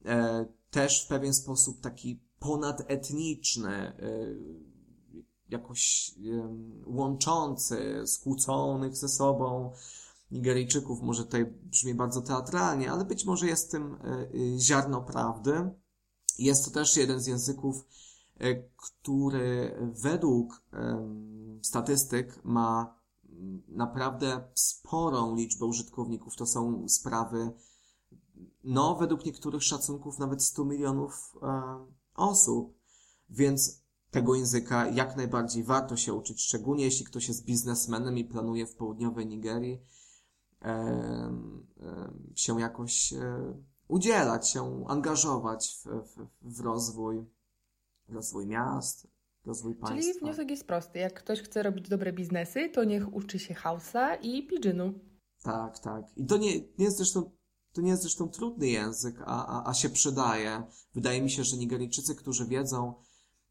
[0.05, 3.97] e, też w pewien sposób taki ponadetniczny, e,
[5.49, 6.15] jakoś
[6.87, 9.73] łączący, skłóconych ze sobą
[10.31, 11.03] Nigeryjczyków.
[11.03, 15.71] Może tutaj brzmi bardzo teatralnie, ale być może jest tym e, ziarno prawdy.
[16.39, 17.87] Jest to też jeden z języków,
[18.77, 20.63] który według
[21.63, 23.01] statystyk ma
[23.69, 26.37] naprawdę sporą liczbę użytkowników.
[26.37, 27.53] To są sprawy,
[28.65, 31.37] no, według niektórych szacunków nawet 100 milionów
[32.15, 32.77] osób.
[33.29, 38.67] Więc tego języka jak najbardziej warto się uczyć, szczególnie jeśli ktoś jest biznesmenem i planuje
[38.67, 39.81] w południowej Nigerii
[42.35, 43.55] się jakoś e,
[43.89, 47.25] udzielać, się angażować w, w, w rozwój
[48.09, 49.07] rozwój miast,
[49.45, 50.13] rozwój państwa.
[50.13, 50.99] Czyli wniosek jest prosty.
[50.99, 54.95] Jak ktoś chce robić dobre biznesy, to niech uczy się hausa i pidginu.
[55.43, 56.05] Tak, tak.
[56.17, 57.31] I to nie, nie jest zresztą
[57.77, 60.63] to nie jest zresztą trudny język, a, a, a się przydaje.
[60.95, 62.95] Wydaje mi się, że Nigeryjczycy, którzy wiedzą,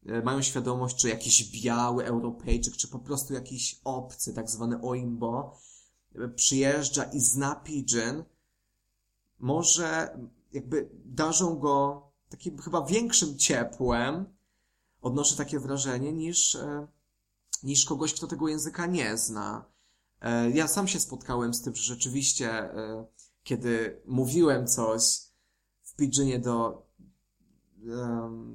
[0.06, 5.58] e, mają świadomość, czy jakiś biały Europejczyk, czy po prostu jakiś obcy, tak zwany oimbo,
[6.14, 8.24] e, przyjeżdża i zna pidgin,
[9.38, 10.18] może
[10.52, 14.35] jakby darzą go takim chyba większym ciepłem,
[15.06, 16.86] odnoszę takie wrażenie, niż, e,
[17.62, 19.64] niż kogoś, kto tego języka nie zna.
[20.20, 23.06] E, ja sam się spotkałem z tym, że rzeczywiście, e,
[23.42, 25.02] kiedy mówiłem coś
[25.82, 26.86] w pidginie do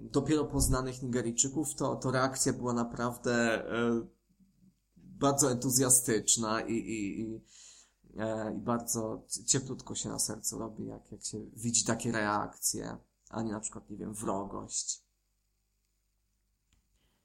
[0.02, 3.64] dopiero poznanych Nigeryjczyków, to, to reakcja była naprawdę
[4.98, 7.42] bardzo entuzjastyczna i, i, i,
[8.56, 12.98] i bardzo cieplutko się na sercu robi, jak, jak się widzi takie reakcje,
[13.30, 15.11] a nie na przykład, nie wiem, wrogość.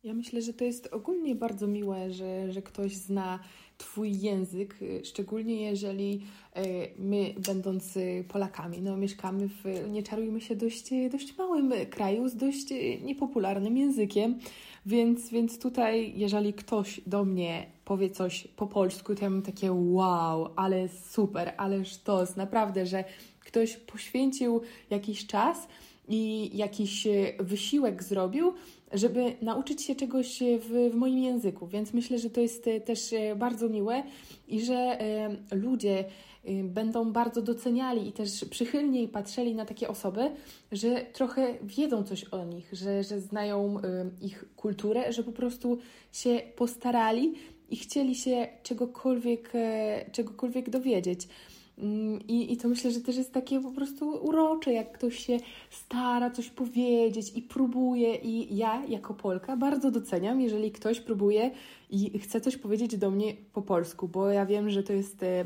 [0.07, 3.39] Ja myślę, że to jest ogólnie bardzo miłe, że, że ktoś zna
[3.79, 6.23] Twój język, szczególnie jeżeli
[6.55, 6.63] e,
[6.99, 12.67] my, będąc Polakami, no, mieszkamy w, nie czarujmy się, dość, dość małym kraju z dość
[13.03, 14.39] niepopularnym językiem,
[14.87, 19.73] więc, więc tutaj, jeżeli ktoś do mnie powie coś po polsku, to ja mam takie
[19.73, 23.05] wow, ale super, ale sztos, naprawdę, że
[23.41, 25.69] ktoś poświęcił jakiś czas
[26.09, 28.55] i jakiś wysiłek zrobił,
[28.93, 31.67] żeby nauczyć się czegoś w, w moim języku.
[31.67, 34.03] Więc myślę, że to jest e, też e, bardzo miłe
[34.49, 36.05] i że e, ludzie
[36.65, 40.31] będą bardzo doceniali i też przychylniej patrzyli na takie osoby,
[40.73, 43.77] że trochę wiedzą coś o nich, że, że znają
[44.21, 45.79] ich kulturę, że po prostu
[46.13, 47.35] się postarali
[47.71, 49.53] i chcieli się czegokolwiek,
[50.13, 51.29] czegokolwiek dowiedzieć.
[51.79, 55.39] Mm, I, I to myślę, że też jest takie po prostu urocze, jak ktoś się
[55.71, 58.15] stara coś powiedzieć i próbuje.
[58.15, 61.51] I ja, jako Polka, bardzo doceniam, jeżeli ktoś próbuje
[61.91, 65.45] i chce coś powiedzieć do mnie po polsku, bo ja wiem, że to jest e,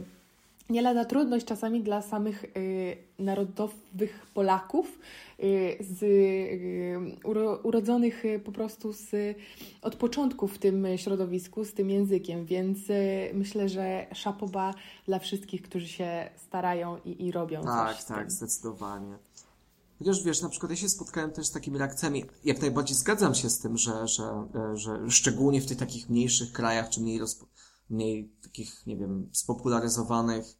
[0.70, 4.98] nie lada trudność czasami dla samych y, narodowych Polaków,
[5.42, 9.36] y, z, y, uro, urodzonych y, po prostu z,
[9.82, 14.74] od początku w tym środowisku, z tym językiem, więc y, myślę, że szapoba
[15.06, 19.18] dla wszystkich, którzy się starają i, i robią tak, coś Tak, tak, zdecydowanie.
[19.98, 23.50] Chociaż wiesz, na przykład ja się spotkałem też z takimi reakcjami, jak najbardziej zgadzam się
[23.50, 27.20] z tym, że, że, e, że szczególnie w tych takich mniejszych krajach, czy mniej,
[27.90, 30.59] mniej takich, nie wiem, spopularyzowanych,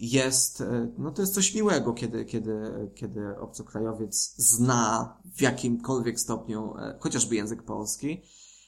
[0.00, 6.74] jest, e, no to jest coś miłego, kiedy, kiedy, kiedy obcokrajowiec zna w jakimkolwiek stopniu
[6.78, 8.22] e, chociażby język polski.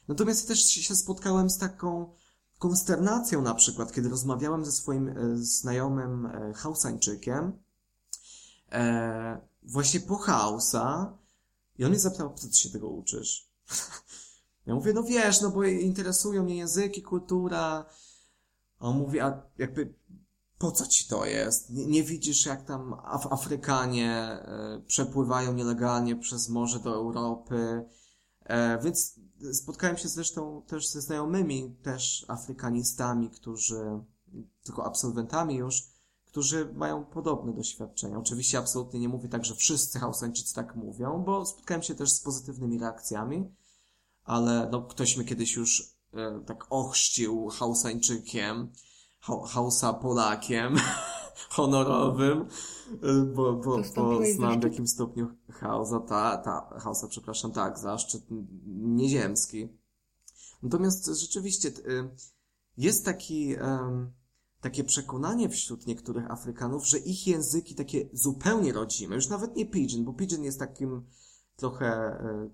[0.08, 2.14] Natomiast też się spotkałem z taką
[2.58, 7.52] konsternacją na przykład, kiedy rozmawiałem ze swoim e, znajomym Hausańczykiem,
[9.62, 11.18] właśnie po Hausa,
[11.78, 13.50] i on mnie zapytał, co ty się tego uczysz?
[14.66, 17.86] ja mówię, no wiesz, no bo interesują mnie języki, kultura.
[18.78, 19.94] A on mówi, a jakby
[20.62, 21.70] po co ci to jest?
[21.70, 27.84] Nie, nie widzisz, jak tam Af Afrykanie e, przepływają nielegalnie przez morze do Europy.
[28.44, 29.20] E, więc
[29.52, 34.00] spotkałem się zresztą też ze znajomymi, też Afrykanistami, którzy,
[34.64, 35.82] tylko absolwentami już,
[36.24, 38.18] którzy mają podobne doświadczenia.
[38.18, 42.20] Oczywiście absolutnie nie mówię tak, że wszyscy Hausańczycy tak mówią, bo spotkałem się też z
[42.20, 43.54] pozytywnymi reakcjami,
[44.24, 48.72] ale no, ktoś mnie kiedyś już e, tak ochrzcił Hausańczykiem,
[49.22, 50.76] Hausa Polakiem
[51.56, 52.48] honorowym,
[53.02, 58.22] e, bo, bo, bo znam w jakimś stopniu Hausa, ta, ta, Hausa, przepraszam, tak, zaszczyt
[58.66, 59.68] nieziemski.
[60.62, 62.08] Natomiast rzeczywiście e,
[62.76, 63.54] jest taki,
[64.60, 70.04] takie przekonanie wśród niektórych Afrykanów, że ich języki takie zupełnie rodzime, już nawet nie pidgin,
[70.04, 71.06] bo pidgin jest takim
[71.56, 72.50] trochę e,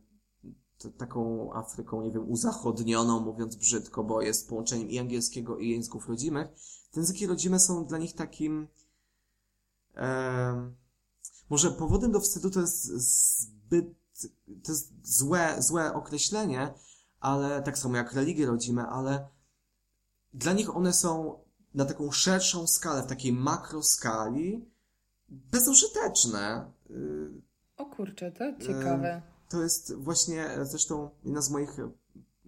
[0.98, 6.48] taką Afryką, nie wiem, uzachodnioną, mówiąc brzydko, bo jest połączeniem i angielskiego, i języków rodzimych.
[6.90, 8.68] Te języki rodzime są dla nich takim
[9.96, 10.72] e,
[11.50, 13.98] może powodem do wstydu to jest zbyt
[14.64, 16.74] to jest złe, złe określenie,
[17.20, 19.28] ale tak samo jak religie rodzime, ale
[20.34, 21.38] dla nich one są
[21.74, 24.64] na taką szerszą skalę, w takiej makroskali,
[25.28, 26.72] bezużyteczne.
[27.76, 29.22] O kurczę, to ciekawe.
[29.48, 31.76] To jest właśnie zresztą jedna z moich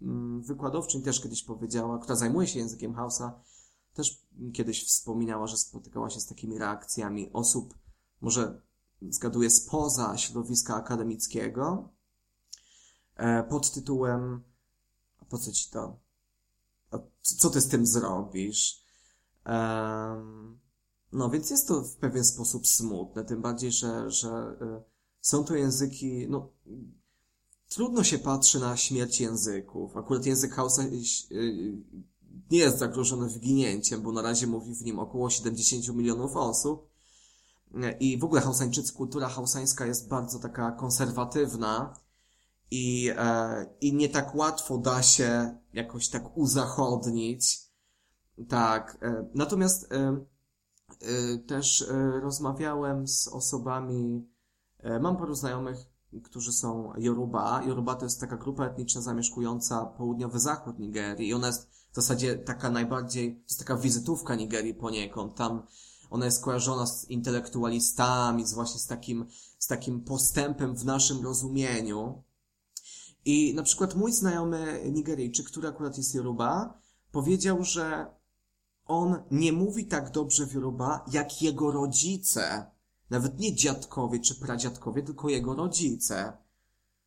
[0.02, 3.40] mm, wykładowczyń też kiedyś powiedziała, która zajmuje się językiem Hausa,
[3.94, 7.74] też kiedyś wspominała, że spotykała się z takimi reakcjami osób,
[8.20, 8.62] może
[9.10, 11.88] zgaduję, spoza środowiska akademickiego,
[13.16, 14.42] e, pod tytułem
[15.28, 15.98] po co ci to?
[17.20, 18.84] co ty z tym zrobisz?
[21.12, 24.28] No więc jest to w pewien sposób smutne, tym bardziej, że, że
[24.60, 24.82] e,
[25.20, 26.48] są to języki, no
[27.68, 29.96] trudno się patrzy na śmierć języków.
[29.96, 30.88] Akurat język Hausa e,
[32.50, 36.90] nie jest zagrożony wyginięciem, bo na razie mówi w nim około 70 milionów osób.
[38.00, 41.94] I w ogóle hausańczycy, kultura hausańska jest bardzo taka konserwatywna
[42.70, 47.58] i, e, i nie tak łatwo da się jakoś tak uzachodnić.
[48.48, 48.98] Tak.
[49.02, 50.24] E, natomiast e,
[51.46, 51.84] też
[52.22, 54.28] rozmawiałem z osobami,
[55.00, 55.78] mam paru znajomych,
[56.24, 57.62] którzy są Yoruba.
[57.66, 62.36] Yoruba to jest taka grupa etniczna zamieszkująca południowy zachód Nigerii i ona jest w zasadzie
[62.36, 65.34] taka najbardziej, to jest taka wizytówka Nigerii poniekąd.
[65.34, 65.62] Tam
[66.10, 69.26] ona jest kojarzona z intelektualistami, z właśnie z takim,
[69.58, 72.22] z takim postępem w naszym rozumieniu.
[73.24, 76.80] I na przykład mój znajomy Nigeryjczyk, który akurat jest Yoruba,
[77.12, 78.14] powiedział, że
[78.86, 82.70] on nie mówi tak dobrze w Yoruba, jak jego rodzice.
[83.10, 86.32] Nawet nie dziadkowie czy pradziadkowie, tylko jego rodzice.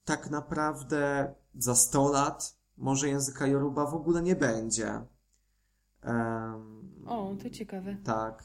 [0.05, 5.01] Tak naprawdę za 100 lat może języka Yoruba w ogóle nie będzie.
[6.05, 7.97] Um, o, to ciekawe.
[8.03, 8.43] Tak.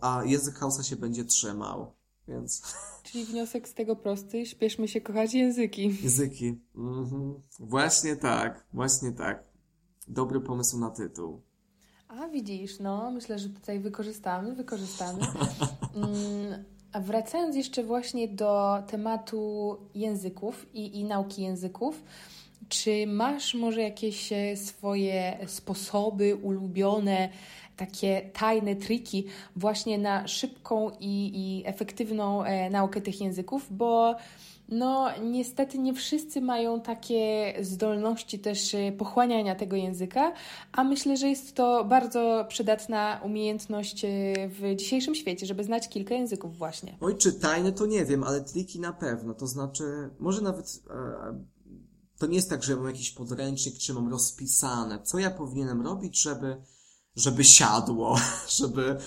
[0.00, 1.92] A język Hausa się będzie trzymał,
[2.28, 2.62] więc...
[3.02, 6.02] Czyli wniosek z tego prosty, śpieszmy się kochać języki.
[6.02, 6.60] Języki.
[6.76, 7.42] Mhm.
[7.58, 9.44] Właśnie tak, właśnie tak.
[10.08, 11.42] Dobry pomysł na tytuł.
[12.08, 15.20] A widzisz, no, myślę, że tutaj wykorzystamy, wykorzystamy.
[15.94, 22.02] Mm, a wracając jeszcze właśnie do tematu języków i, i nauki języków,
[22.68, 27.28] czy masz może jakieś e, swoje sposoby ulubione,
[27.76, 29.24] takie tajne triki
[29.56, 33.66] właśnie na szybką i, i efektywną e, naukę tych języków?
[33.70, 34.16] Bo
[34.70, 40.32] no, niestety nie wszyscy mają takie zdolności też e, pochłaniania tego języka,
[40.72, 44.06] a myślę, że jest to bardzo przydatna umiejętność
[44.48, 46.98] w dzisiejszym świecie, żeby znać kilka języków właśnie.
[47.00, 49.34] Oj, czy tajne to nie wiem, ale triki na pewno.
[49.34, 50.82] To znaczy, może nawet
[52.20, 56.22] to nie jest tak, że mam jakiś podręcznik, czy mam rozpisane, co ja powinienem robić,
[56.22, 56.62] żeby,
[57.16, 58.18] żeby siadło,
[58.58, 58.98] żeby,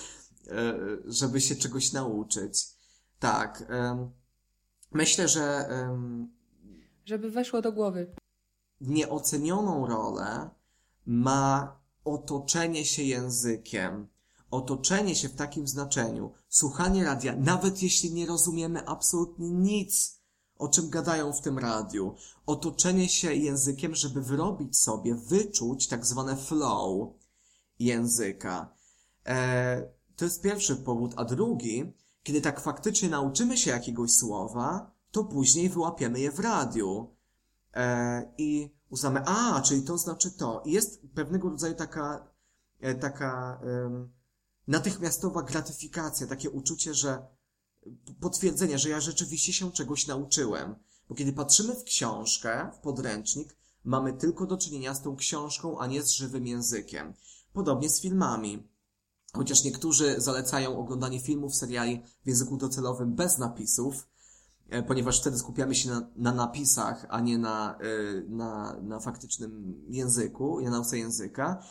[0.48, 0.74] e,
[1.06, 2.68] żeby się czegoś nauczyć.
[3.20, 3.64] Tak.
[4.94, 5.70] Myślę, że.
[7.06, 8.16] Żeby weszło do głowy.
[8.82, 10.50] Nieocenioną rolę
[11.06, 14.08] ma otoczenie się językiem.
[14.52, 20.24] Otoczenie się w takim znaczeniu, słuchanie radia, nawet jeśli nie rozumiemy absolutnie nic
[20.58, 22.16] o czym gadają w tym radiu.
[22.46, 27.14] Otoczenie się językiem, żeby wyrobić sobie, wyczuć tak zwane flow
[27.80, 28.74] języka.
[29.26, 31.14] E, to jest pierwszy powód.
[31.16, 37.16] A drugi, kiedy tak faktycznie nauczymy się jakiegoś słowa, to później wyłapiemy je w radiu.
[37.74, 40.64] E, I uznamy, a, czyli to znaczy to.
[40.66, 42.28] I jest pewnego rodzaju taka
[42.80, 43.62] e, taka
[44.68, 47.28] natychmiastowa gratyfikacja, takie uczucie, że
[48.20, 50.76] potwierdzenie, że ja rzeczywiście się czegoś nauczyłem.
[51.10, 55.88] Bo kiedy patrzymy w książkę, w podręcznik, mamy tylko do czynienia z tą książką, a
[55.88, 57.14] nie z żywym językiem.
[57.54, 58.68] Podobnie z filmami.
[59.34, 64.08] Chociaż niektórzy zalecają oglądanie filmów, seriali w języku docelowym bez napisów,
[64.70, 69.84] e, ponieważ wtedy skupiamy się na, na napisach, a nie na, e, na, na faktycznym
[69.90, 71.64] języku, na nauce języka.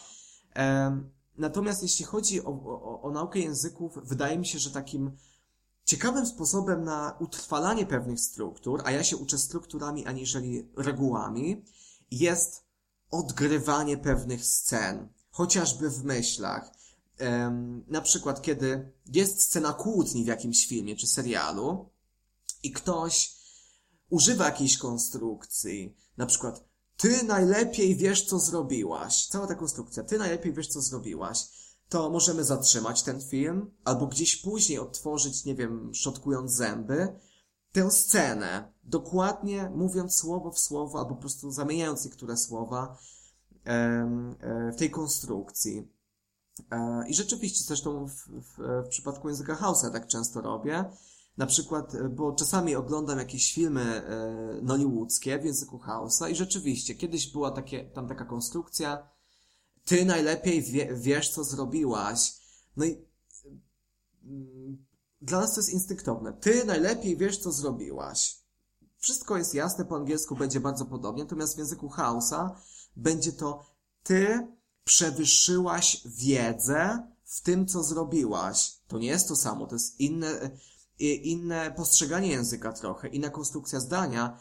[1.39, 5.17] Natomiast jeśli chodzi o, o, o naukę języków, wydaje mi się, że takim
[5.85, 11.65] ciekawym sposobem na utrwalanie pewnych struktur, a ja się uczę strukturami aniżeli regułami,
[12.11, 12.65] jest
[13.11, 16.82] odgrywanie pewnych scen, chociażby w myślach.
[17.87, 21.91] Na przykład, kiedy jest scena kłótni w jakimś filmie czy serialu
[22.63, 23.37] i ktoś
[24.11, 26.65] używa jakiejś konstrukcji, na przykład
[26.97, 29.27] ty najlepiej wiesz, co zrobiłaś.
[29.27, 31.49] Cała ta konstrukcja, ty najlepiej wiesz, co zrobiłaś.
[31.89, 37.21] To możemy zatrzymać ten film, albo gdzieś później odtworzyć, nie wiem, szczotkując zęby,
[37.73, 42.99] tę scenę, dokładnie mówiąc słowo w słowo, albo po prostu zamieniając niektóre słowa
[43.67, 45.89] e, w tej konstrukcji.
[46.71, 50.85] E, I rzeczywiście, zresztą w, w, w przypadku języka Hausa tak często robię,
[51.37, 54.03] na przykład, e, bo czasami oglądam jakieś filmy
[54.63, 59.09] nollywoodzkie w języku Hausa i rzeczywiście, kiedyś była takie, tam taka konstrukcja,
[59.85, 62.35] ty najlepiej wie, wiesz, co zrobiłaś.
[62.77, 63.05] No i
[64.25, 64.87] mm,
[65.21, 66.33] dla nas to jest instynktowne.
[66.33, 68.43] Ty najlepiej wiesz, co zrobiłaś.
[68.99, 72.57] Wszystko jest jasne, po angielsku będzie bardzo podobnie, natomiast w języku Hausa
[72.97, 73.67] będzie to
[74.03, 74.47] ty
[74.85, 78.77] przewyższyłaś wiedzę w tym, co zrobiłaś.
[78.89, 80.51] To nie jest to samo, to jest inne,
[80.99, 84.39] inne postrzeganie języka trochę, inna konstrukcja zdania,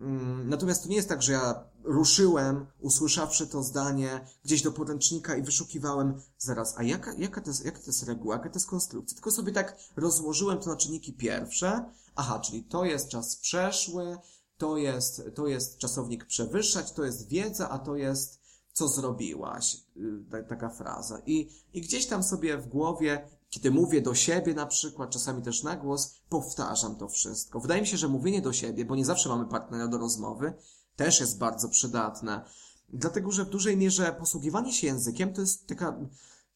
[0.00, 5.36] Mm, natomiast to nie jest tak, że ja ruszyłem, usłyszawszy to zdanie gdzieś do podręcznika
[5.36, 8.66] i wyszukiwałem zaraz, a jaka, jaka, to jest, jaka to jest reguła, jaka to jest
[8.66, 9.14] konstrukcja.
[9.14, 11.84] Tylko sobie tak rozłożyłem to na czynniki pierwsze.
[12.16, 14.18] Aha, czyli to jest czas przeszły,
[14.58, 18.37] to jest, to jest czasownik przewyższać, to jest wiedza, a to jest
[18.72, 19.76] co zrobiłaś.
[19.96, 21.22] Y, taka fraza.
[21.26, 25.62] I, I gdzieś tam sobie w głowie kiedy mówię do siebie na przykład, czasami też
[25.62, 27.60] na głos, powtarzam to wszystko.
[27.60, 30.52] Wydaje mi się, że mówienie do siebie, bo nie zawsze mamy partnera do rozmowy,
[30.96, 32.44] też jest bardzo przydatne.
[32.88, 35.98] Dlatego, że w dużej mierze posługiwanie się językiem to jest taka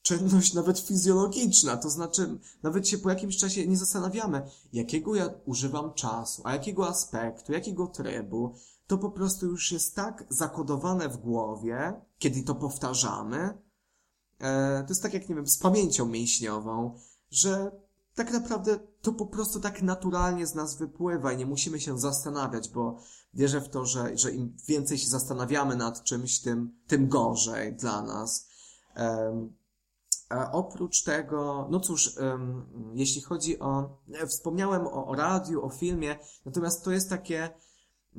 [0.02, 4.42] czynność nawet fizjologiczna, to znaczy nawet się po jakimś czasie nie zastanawiamy,
[4.72, 8.54] jakiego ja używam czasu, a jakiego aspektu, jakiego trybu.
[8.92, 13.62] To po prostu już jest tak zakodowane w głowie, kiedy to powtarzamy,
[14.42, 16.98] E, to jest tak jak, nie wiem, z pamięcią mięśniową,
[17.30, 17.72] że
[18.14, 22.68] tak naprawdę to po prostu tak naturalnie z nas wypływa i nie musimy się zastanawiać,
[22.68, 22.98] bo
[23.34, 28.02] wierzę w to, że, że im więcej się zastanawiamy nad czymś, tym, tym gorzej dla
[28.02, 28.48] nas.
[28.96, 29.56] Um,
[30.52, 36.84] oprócz tego, no cóż, um, jeśli chodzi o, wspomniałem o, o radiu, o filmie, natomiast
[36.84, 37.50] to jest takie,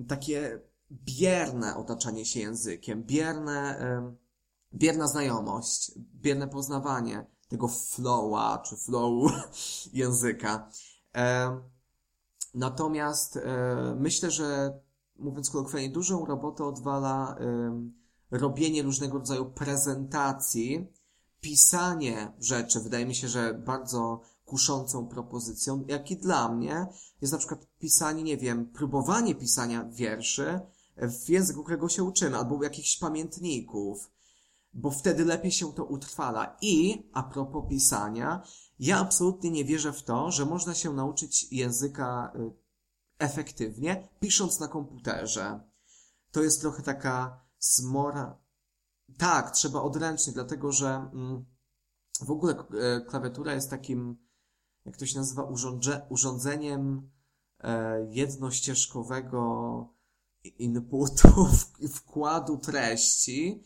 [0.07, 0.59] takie
[0.91, 3.79] bierne otaczanie się językiem, bierne,
[4.73, 5.91] bierna znajomość,
[6.21, 9.31] bierne poznawanie tego flowa, czy flow
[9.93, 10.69] języka.
[12.53, 14.79] Natomiast e, myślę, że
[15.15, 17.37] mówiąc kolokwialnie, dużą robotę odwala
[18.31, 20.87] robienie różnego rodzaju prezentacji,
[21.41, 24.21] pisanie rzeczy, wydaje mi się, że bardzo
[24.53, 26.87] kuszącą propozycją, jak i dla mnie
[27.21, 30.59] jest na przykład pisanie, nie wiem, próbowanie pisania wierszy
[30.97, 34.11] w języku, którego się uczymy, albo jakichś pamiętników,
[34.73, 36.57] bo wtedy lepiej się to utrwala.
[36.61, 38.43] I a propos pisania,
[38.79, 42.51] ja absolutnie nie wierzę w to, że można się nauczyć języka y,
[43.19, 45.59] efektywnie, pisząc na komputerze.
[46.31, 48.37] To jest trochę taka smora.
[49.17, 51.45] Tak, trzeba odręcznie, dlatego że mm,
[52.21, 54.23] w ogóle e, klawiatura jest takim,
[54.85, 55.47] jak to się nazywa,
[56.09, 57.09] urządzeniem
[57.59, 59.87] e, jednościeżkowego
[60.43, 61.47] inputu,
[61.95, 63.63] wkładu treści,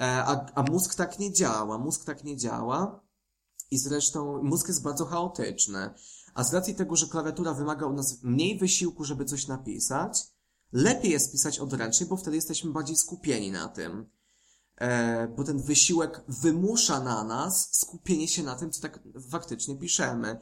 [0.00, 1.78] E, a, a mózg tak nie działa.
[1.78, 3.00] Mózg tak nie działa.
[3.70, 5.90] I zresztą mózg jest bardzo chaotyczny.
[6.34, 10.22] A z racji tego, że klawiatura wymaga u nas mniej wysiłku, żeby coś napisać,
[10.72, 14.10] lepiej jest pisać odręcznie, bo wtedy jesteśmy bardziej skupieni na tym.
[14.80, 19.00] E, bo ten wysiłek wymusza na nas skupienie się na tym, co tak
[19.30, 20.40] faktycznie piszemy.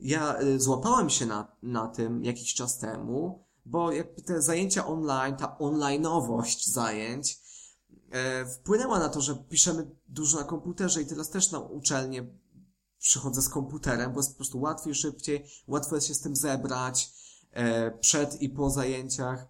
[0.00, 5.36] Ja e, złapałem się na, na tym jakiś czas temu, bo jakby te zajęcia online,
[5.36, 7.40] ta onlineowość zajęć,
[8.10, 12.26] e, wpłynęła na to, że piszemy dużo na komputerze i teraz też na uczelnię
[12.98, 17.12] przychodzę z komputerem, bo jest po prostu łatwiej, szybciej, łatwo jest się z tym zebrać
[18.00, 19.46] przed i po zajęciach,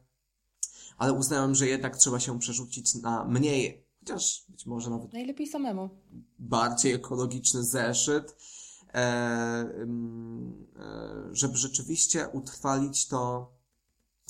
[0.97, 5.90] ale uznałem, że jednak trzeba się przerzucić na mniej chociaż być może nawet Najlepiej samemu.
[6.38, 8.36] bardziej ekologiczny zeszyt,
[8.88, 9.00] e,
[9.74, 13.52] mm, e, żeby rzeczywiście utrwalić to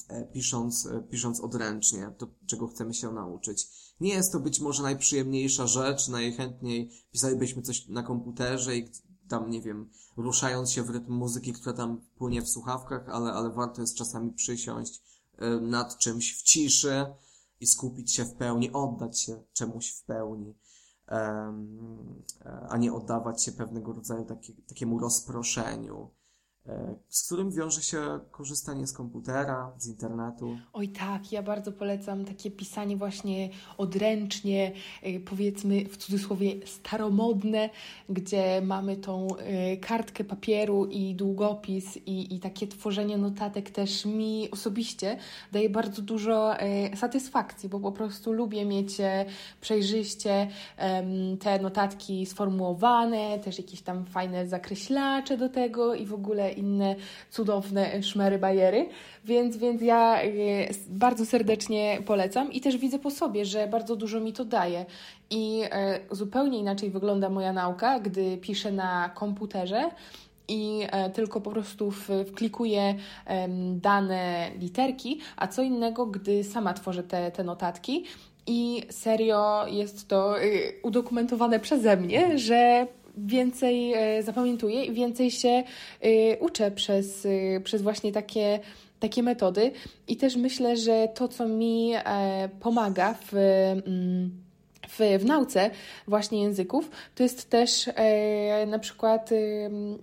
[0.08, 3.68] e, pisząc, pisząc odręcznie, to czego chcemy się nauczyć.
[4.00, 8.90] Nie jest to być może najprzyjemniejsza rzecz, najchętniej pisalibyśmy coś na komputerze i
[9.28, 13.50] tam, nie wiem, ruszając się w rytm muzyki, która tam płynie w słuchawkach, ale, ale
[13.50, 15.02] warto jest czasami przysiąść
[15.60, 17.06] nad czymś w ciszy
[17.64, 20.54] i skupić się w pełni, oddać się czemuś w pełni,
[21.08, 21.52] e,
[22.68, 26.10] a nie oddawać się pewnego rodzaju taki, takiemu rozproszeniu,
[27.08, 30.58] z którym wiąże się korzystanie z komputera, z internetu.
[30.72, 34.72] Oj tak, ja bardzo polecam takie pisanie właśnie odręcznie,
[35.06, 37.70] y, powiedzmy w cudzysłowie staromodne,
[38.08, 39.28] gdzie mamy tą
[39.72, 45.18] y, kartkę papieru i długopis i, i takie tworzenie notatek też mi osobiście
[45.52, 49.24] daje bardzo dużo y, satysfakcji, bo po prostu lubię mieć e,
[49.60, 50.48] przejrzyście
[51.40, 56.96] te notatki sformułowane, też jakieś tam fajne zakreślacze do tego i w ogóle inne
[57.30, 58.88] cudowne szmery bajery,
[59.24, 60.28] więc, więc ja e,
[60.88, 64.86] bardzo serdecznie polecam i też widzę po sobie, że bardzo dużo mi to daje.
[65.30, 69.90] I e, zupełnie inaczej wygląda moja nauka, gdy piszę na komputerze
[70.48, 71.90] i e, tylko po prostu
[72.26, 72.94] wklikuję
[73.74, 78.04] dane literki, a co innego, gdy sama tworzę te, te notatki.
[78.46, 82.86] I serio jest to y, udokumentowane przeze mnie, że
[83.16, 85.64] więcej e, zapamiętuję i więcej się
[86.04, 88.60] y, uczę przez, y, przez właśnie takie,
[89.00, 89.72] takie metody.
[90.08, 93.34] I też myślę, że to, co mi e, pomaga w.
[93.86, 94.44] mm,
[94.88, 95.70] w, w nauce
[96.08, 99.36] właśnie języków, to jest też e, na przykład e,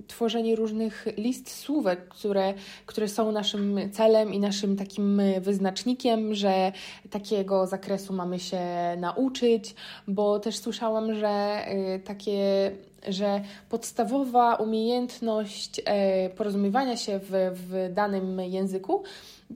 [0.07, 2.53] tworzenie różnych list słówek, które,
[2.85, 6.71] które są naszym celem i naszym takim wyznacznikiem, że
[7.09, 8.59] takiego zakresu mamy się
[8.97, 9.75] nauczyć,
[10.07, 12.71] bo też słyszałam, że e, takie
[13.07, 19.03] że podstawowa umiejętność e, porozumiewania się w, w danym języku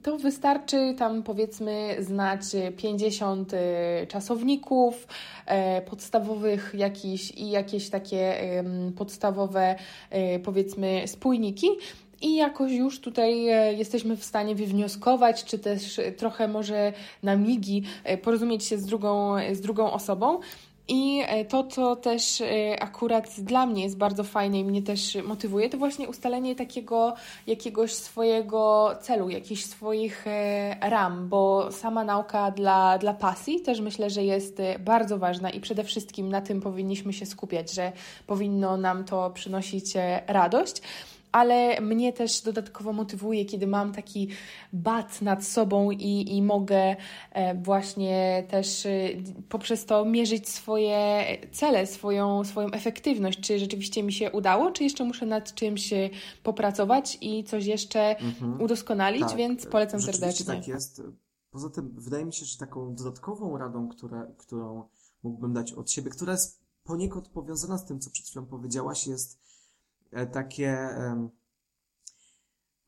[0.02, 2.40] to wystarczy tam powiedzmy znać
[2.76, 5.06] 50 e, czasowników
[5.46, 8.34] e, podstawowych jakiś, i jakieś takie
[8.96, 9.74] podstawowe
[10.44, 11.68] powiedzmy spójniki.
[12.22, 13.44] I jakoś już tutaj
[13.78, 16.92] jesteśmy w stanie wywnioskować, czy też trochę może
[17.22, 17.82] na migi
[18.22, 20.40] porozumieć się z drugą, z drugą osobą.
[20.88, 25.18] I e, to, co też e, akurat dla mnie jest bardzo fajne i mnie też
[25.24, 27.14] motywuje, to właśnie ustalenie takiego
[27.46, 34.10] jakiegoś swojego celu, jakichś swoich e, ram, bo sama nauka dla, dla pasji też myślę,
[34.10, 37.92] że jest bardzo ważna i przede wszystkim na tym powinniśmy się skupiać, że
[38.26, 39.94] powinno nam to przynosić
[40.26, 40.82] radość
[41.36, 44.28] ale mnie też dodatkowo motywuje, kiedy mam taki
[44.72, 46.96] bat nad sobą i, i mogę
[47.32, 48.90] e, właśnie też e,
[49.48, 55.04] poprzez to mierzyć swoje cele, swoją, swoją efektywność, czy rzeczywiście mi się udało, czy jeszcze
[55.04, 56.10] muszę nad czymś e,
[56.42, 58.16] popracować i coś jeszcze
[58.58, 60.46] udoskonalić, Tak, więc polecam serdecznie.
[60.46, 61.02] tak jest.
[61.50, 64.88] Poza tym wydaje mi się, że taką dodatkową radą, które, którą
[65.22, 69.45] mógłbym dać od siebie, która jest poniekąd powiązana z tym, co przed chwilą powiedziałaś, jest
[70.32, 70.70] takie...
[70.70, 71.30] em,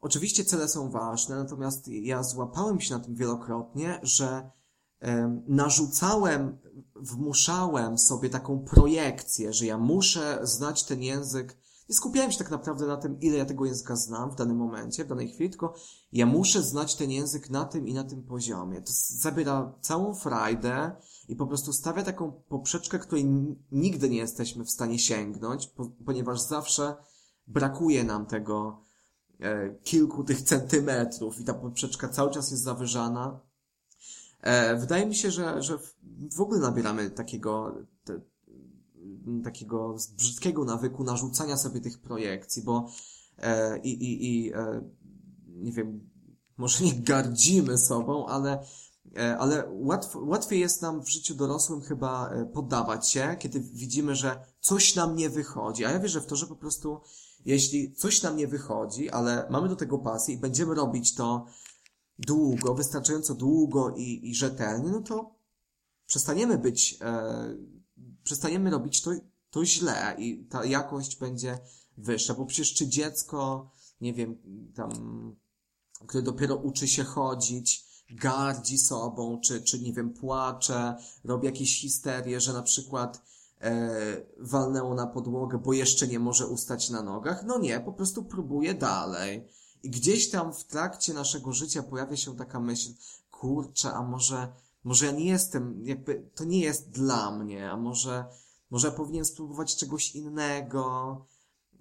[0.01, 4.51] Oczywiście cele są ważne, natomiast ja złapałem się na tym wielokrotnie, że
[5.01, 6.59] em, narzucałem,
[6.97, 11.57] wmuszałem sobie taką projekcję, że ja muszę znać ten język.
[11.89, 15.05] Nie skupiałem się tak naprawdę na tym, ile ja tego języka znam w danym momencie,
[15.05, 15.75] w danej chwili, tylko
[16.13, 18.83] ja muszę znać ten język na tym i na tym poziomie.
[18.83, 20.93] To zabiera całą frajdę
[21.29, 23.25] i po prostu stawia taką poprzeczkę, której
[23.73, 26.97] nigdy nie jesteśmy w stanie sięgnąć, po, ponieważ zawsze
[27.49, 28.81] brakuje nam tego,
[29.41, 33.41] e, kilku tych centymetrów i ta poprzeczka cały czas jest zawyżana.
[34.41, 35.79] E, wydaje mi się, że, że
[36.31, 37.75] w- ogóle nabieramy takiego,
[38.05, 38.21] te,
[39.45, 42.91] takiego brzydkiego nawyku narzucania sobie tych projekcji, bo
[43.39, 44.83] e, i, i, i e,
[45.47, 46.11] nie wiem,
[46.57, 48.65] może nie gardzimy sobą, ale,
[49.17, 54.17] e, ale łatw, łatwiej jest nam w życiu dorosłym chyba e, poddawać się, kiedy widzimy,
[54.17, 55.85] że coś nam nie wychodzi.
[55.85, 57.01] A ja wierzę w to, że po prostu
[57.45, 61.47] jeśli coś nam nie wychodzi, ale mamy do tego pasję i będziemy robić to
[62.19, 65.35] długo, wystarczająco długo i, i rzetelnie, no to
[66.07, 67.57] przestaniemy być, e,
[68.23, 69.11] przestaniemy robić to,
[69.51, 71.59] to źle i ta jakość będzie
[71.97, 73.71] wyższa, bo przecież czy dziecko,
[74.01, 74.39] nie wiem,
[74.75, 74.91] tam,
[76.07, 82.41] które dopiero uczy się chodzić, gardzi sobą, czy, czy nie wiem, płacze, robi jakieś histerie,
[82.41, 83.23] że na przykład
[84.39, 87.45] walnęło na podłogę, bo jeszcze nie może ustać na nogach.
[87.45, 89.49] No nie, po prostu próbuje dalej.
[89.83, 92.91] I gdzieś tam w trakcie naszego życia pojawia się taka myśl,
[93.31, 94.53] kurczę, a może,
[94.85, 98.25] może ja nie jestem, jakby, to nie jest dla mnie, a może,
[98.71, 101.27] może ja powinien spróbować czegoś innego.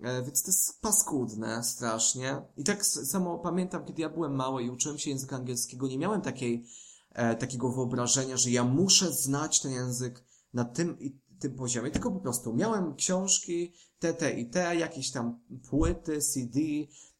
[0.01, 2.41] E, więc to jest paskudne strasznie.
[2.57, 6.21] I tak samo pamiętam, kiedy ja byłem mały i uczyłem się języka angielskiego, nie miałem
[6.21, 6.65] takiej,
[7.13, 10.23] e, takiego wyobrażenia, że ja muszę znać ten język
[10.53, 15.11] na tym i tym poziomie, tylko po prostu miałem książki, te, te i te, jakieś
[15.11, 16.59] tam płyty, CD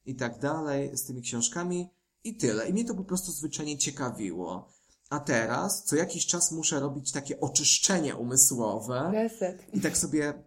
[0.06, 1.90] i tak dalej z tymi książkami
[2.24, 2.70] i tyle.
[2.70, 4.78] I mnie to po prostu zwyczajnie ciekawiło.
[5.10, 9.12] A teraz co jakiś czas muszę robić takie oczyszczenie umysłowe.
[9.14, 9.76] Reset.
[9.76, 10.44] I tak sobie,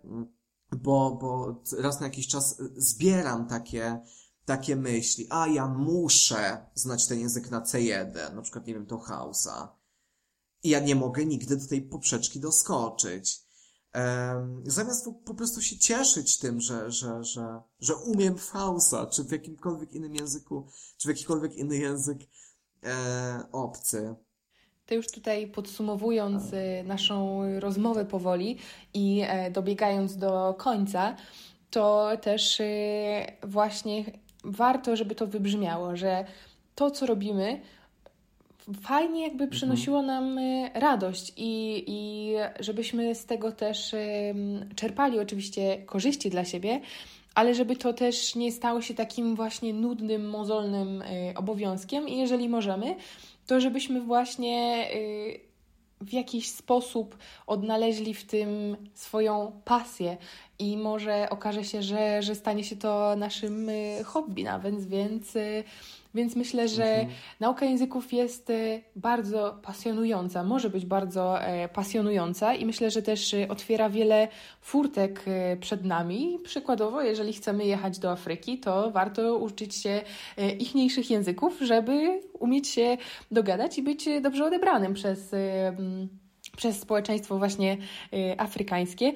[0.72, 4.00] bo, bo raz na jakiś czas zbieram takie,
[4.44, 5.26] takie myśli.
[5.30, 9.76] A ja muszę znać ten język na C1, na przykład, nie wiem, to Hausa.
[10.62, 13.42] I ja nie mogę nigdy do tej poprzeczki doskoczyć.
[14.64, 19.92] Zamiast po prostu się cieszyć tym, że, że, że, że umiem Hausa, czy w jakimkolwiek
[19.92, 20.66] innym języku,
[20.98, 22.18] czy w jakikolwiek inny język
[22.84, 24.14] e, obcy.
[24.86, 28.58] To już tutaj podsumowując e, naszą rozmowę powoli
[28.94, 31.16] i e, dobiegając do końca,
[31.70, 32.66] to też e,
[33.42, 34.04] właśnie
[34.44, 36.24] warto, żeby to wybrzmiało, że
[36.74, 37.60] to, co robimy,
[38.82, 39.50] fajnie jakby mhm.
[39.50, 40.38] przynosiło nam
[40.74, 43.94] radość i, i żebyśmy z tego też
[44.76, 46.80] czerpali oczywiście korzyści dla siebie,
[47.34, 51.02] ale żeby to też nie stało się takim właśnie nudnym, mozolnym
[51.36, 52.96] obowiązkiem i jeżeli możemy,
[53.50, 55.40] to żebyśmy właśnie y,
[56.00, 60.16] w jakiś sposób odnaleźli w tym swoją pasję
[60.58, 65.64] i może okaże się, że, że stanie się to naszym y, hobby nawet, więc y,
[66.14, 67.18] więc myślę, że mhm.
[67.40, 73.34] nauka języków jest e, bardzo pasjonująca, może być bardzo e, pasjonująca i myślę, że też
[73.34, 74.28] e, otwiera wiele
[74.60, 75.24] furtek
[75.60, 76.38] przed nami.
[76.44, 80.02] Przykładowo, jeżeli chcemy jechać do Afryki, to warto uczyć się
[80.58, 82.96] ichniejszych języków, żeby umieć się
[83.30, 85.34] dogadać i być dobrze odebranym przez,
[86.56, 87.76] przez społeczeństwo właśnie
[88.38, 89.12] afrykańskie.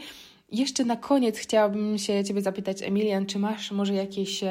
[0.48, 4.44] Jeszcze na koniec chciałabym się Ciebie zapytać, Emilian, czy masz może jakieś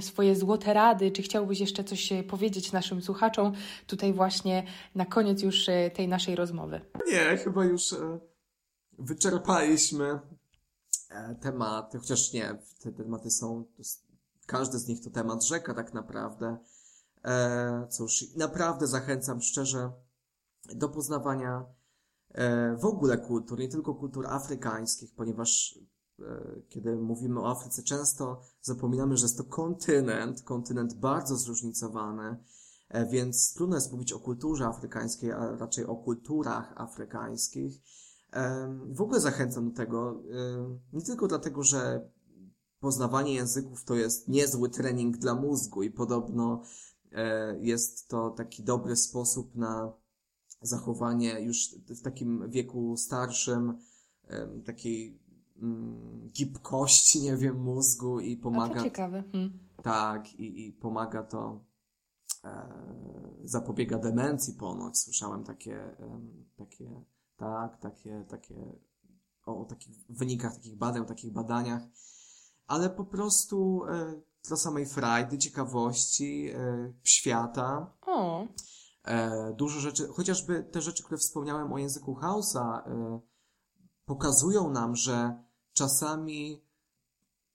[0.00, 3.52] swoje złote rady, czy chciałbyś jeszcze coś e, powiedzieć naszym słuchaczom
[3.86, 4.62] tutaj właśnie
[4.94, 6.80] na koniec już e, tej naszej rozmowy?
[7.06, 8.18] Nie, chyba już e,
[8.98, 10.18] wyczerpaliśmy
[11.40, 13.64] tematy, chociaż nie, te tematy są,
[14.46, 16.56] każdy z nich to temat rzeka tak naprawdę.
[17.90, 19.92] Cóż, naprawdę zachęcam szczerze
[20.74, 21.64] do poznawania
[22.78, 25.78] w ogóle kultur, nie tylko kultur afrykańskich, ponieważ
[26.20, 32.36] e, kiedy mówimy o Afryce, często zapominamy, że jest to kontynent, kontynent bardzo zróżnicowany,
[32.88, 37.82] e, więc trudno jest mówić o kulturze afrykańskiej, a raczej o kulturach afrykańskich.
[38.90, 40.22] W ogóle zachęcam do tego,
[40.92, 42.10] nie tylko dlatego, że
[42.80, 46.62] poznawanie języków to jest niezły trening dla mózgu i podobno
[47.60, 49.92] jest to taki dobry sposób na
[50.60, 53.78] zachowanie już w takim wieku starszym,
[54.64, 55.18] takiej
[55.62, 58.74] mm, gibkości, nie wiem, mózgu i pomaga.
[58.74, 59.24] A to ciekawe.
[59.32, 59.58] Hmm.
[59.82, 61.64] Tak, i, i pomaga to,
[62.44, 62.68] e,
[63.44, 64.98] zapobiega demencji ponoć.
[64.98, 65.96] Słyszałem takie,
[66.56, 67.02] takie,
[67.36, 68.54] tak, takie, takie,
[69.46, 71.82] o, o takich wynikach takich badań, o takich badaniach,
[72.66, 77.94] ale po prostu e, dla samej frajdy, ciekawości e, świata.
[78.06, 78.46] O.
[79.08, 83.20] E, dużo rzeczy, chociażby te rzeczy, które wspomniałem o języku Hausa, e,
[84.04, 85.42] pokazują nam, że
[85.72, 86.62] czasami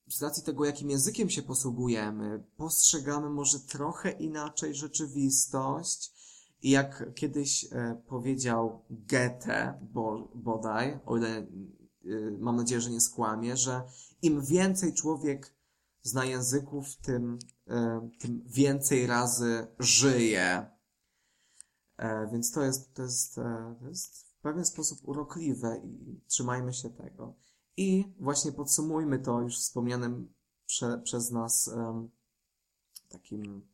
[0.08, 6.14] z racji tego, jakim językiem się posługujemy, postrzegamy może trochę inaczej rzeczywistość.
[6.62, 11.48] I jak kiedyś e, powiedział Goethe, bo, bodaj, o ile
[12.40, 13.84] mam nadzieję, że nie skłamie, że
[14.22, 15.54] im więcej człowiek
[16.02, 17.40] zna języków, tym,
[18.20, 20.73] tym więcej razy żyje.
[22.04, 26.74] E, więc to jest, to jest, e, to jest w pewien sposób urokliwe i trzymajmy
[26.74, 27.34] się tego.
[27.78, 30.34] I właśnie podsumujmy to już wspomnianym
[30.66, 32.10] prze, przez nas um,
[33.10, 33.68] takim,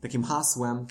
[0.00, 0.86] takim hasłem.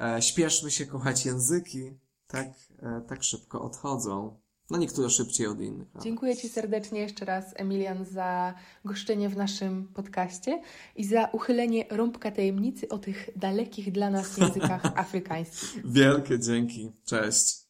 [0.00, 2.48] E, śpieszmy się kochać języki, tak,
[2.78, 4.40] e, tak szybko odchodzą.
[4.72, 5.88] No niektóre szybciej od innych.
[5.94, 6.04] Ale...
[6.04, 8.54] Dziękuję Ci serdecznie jeszcze raz, Emilian, za
[8.84, 10.60] goszczenie w naszym podcaście
[10.96, 15.92] i za uchylenie rąbka tajemnicy o tych dalekich dla nas językach afrykańskich.
[15.92, 16.92] Wielkie dzięki.
[17.04, 17.61] Cześć.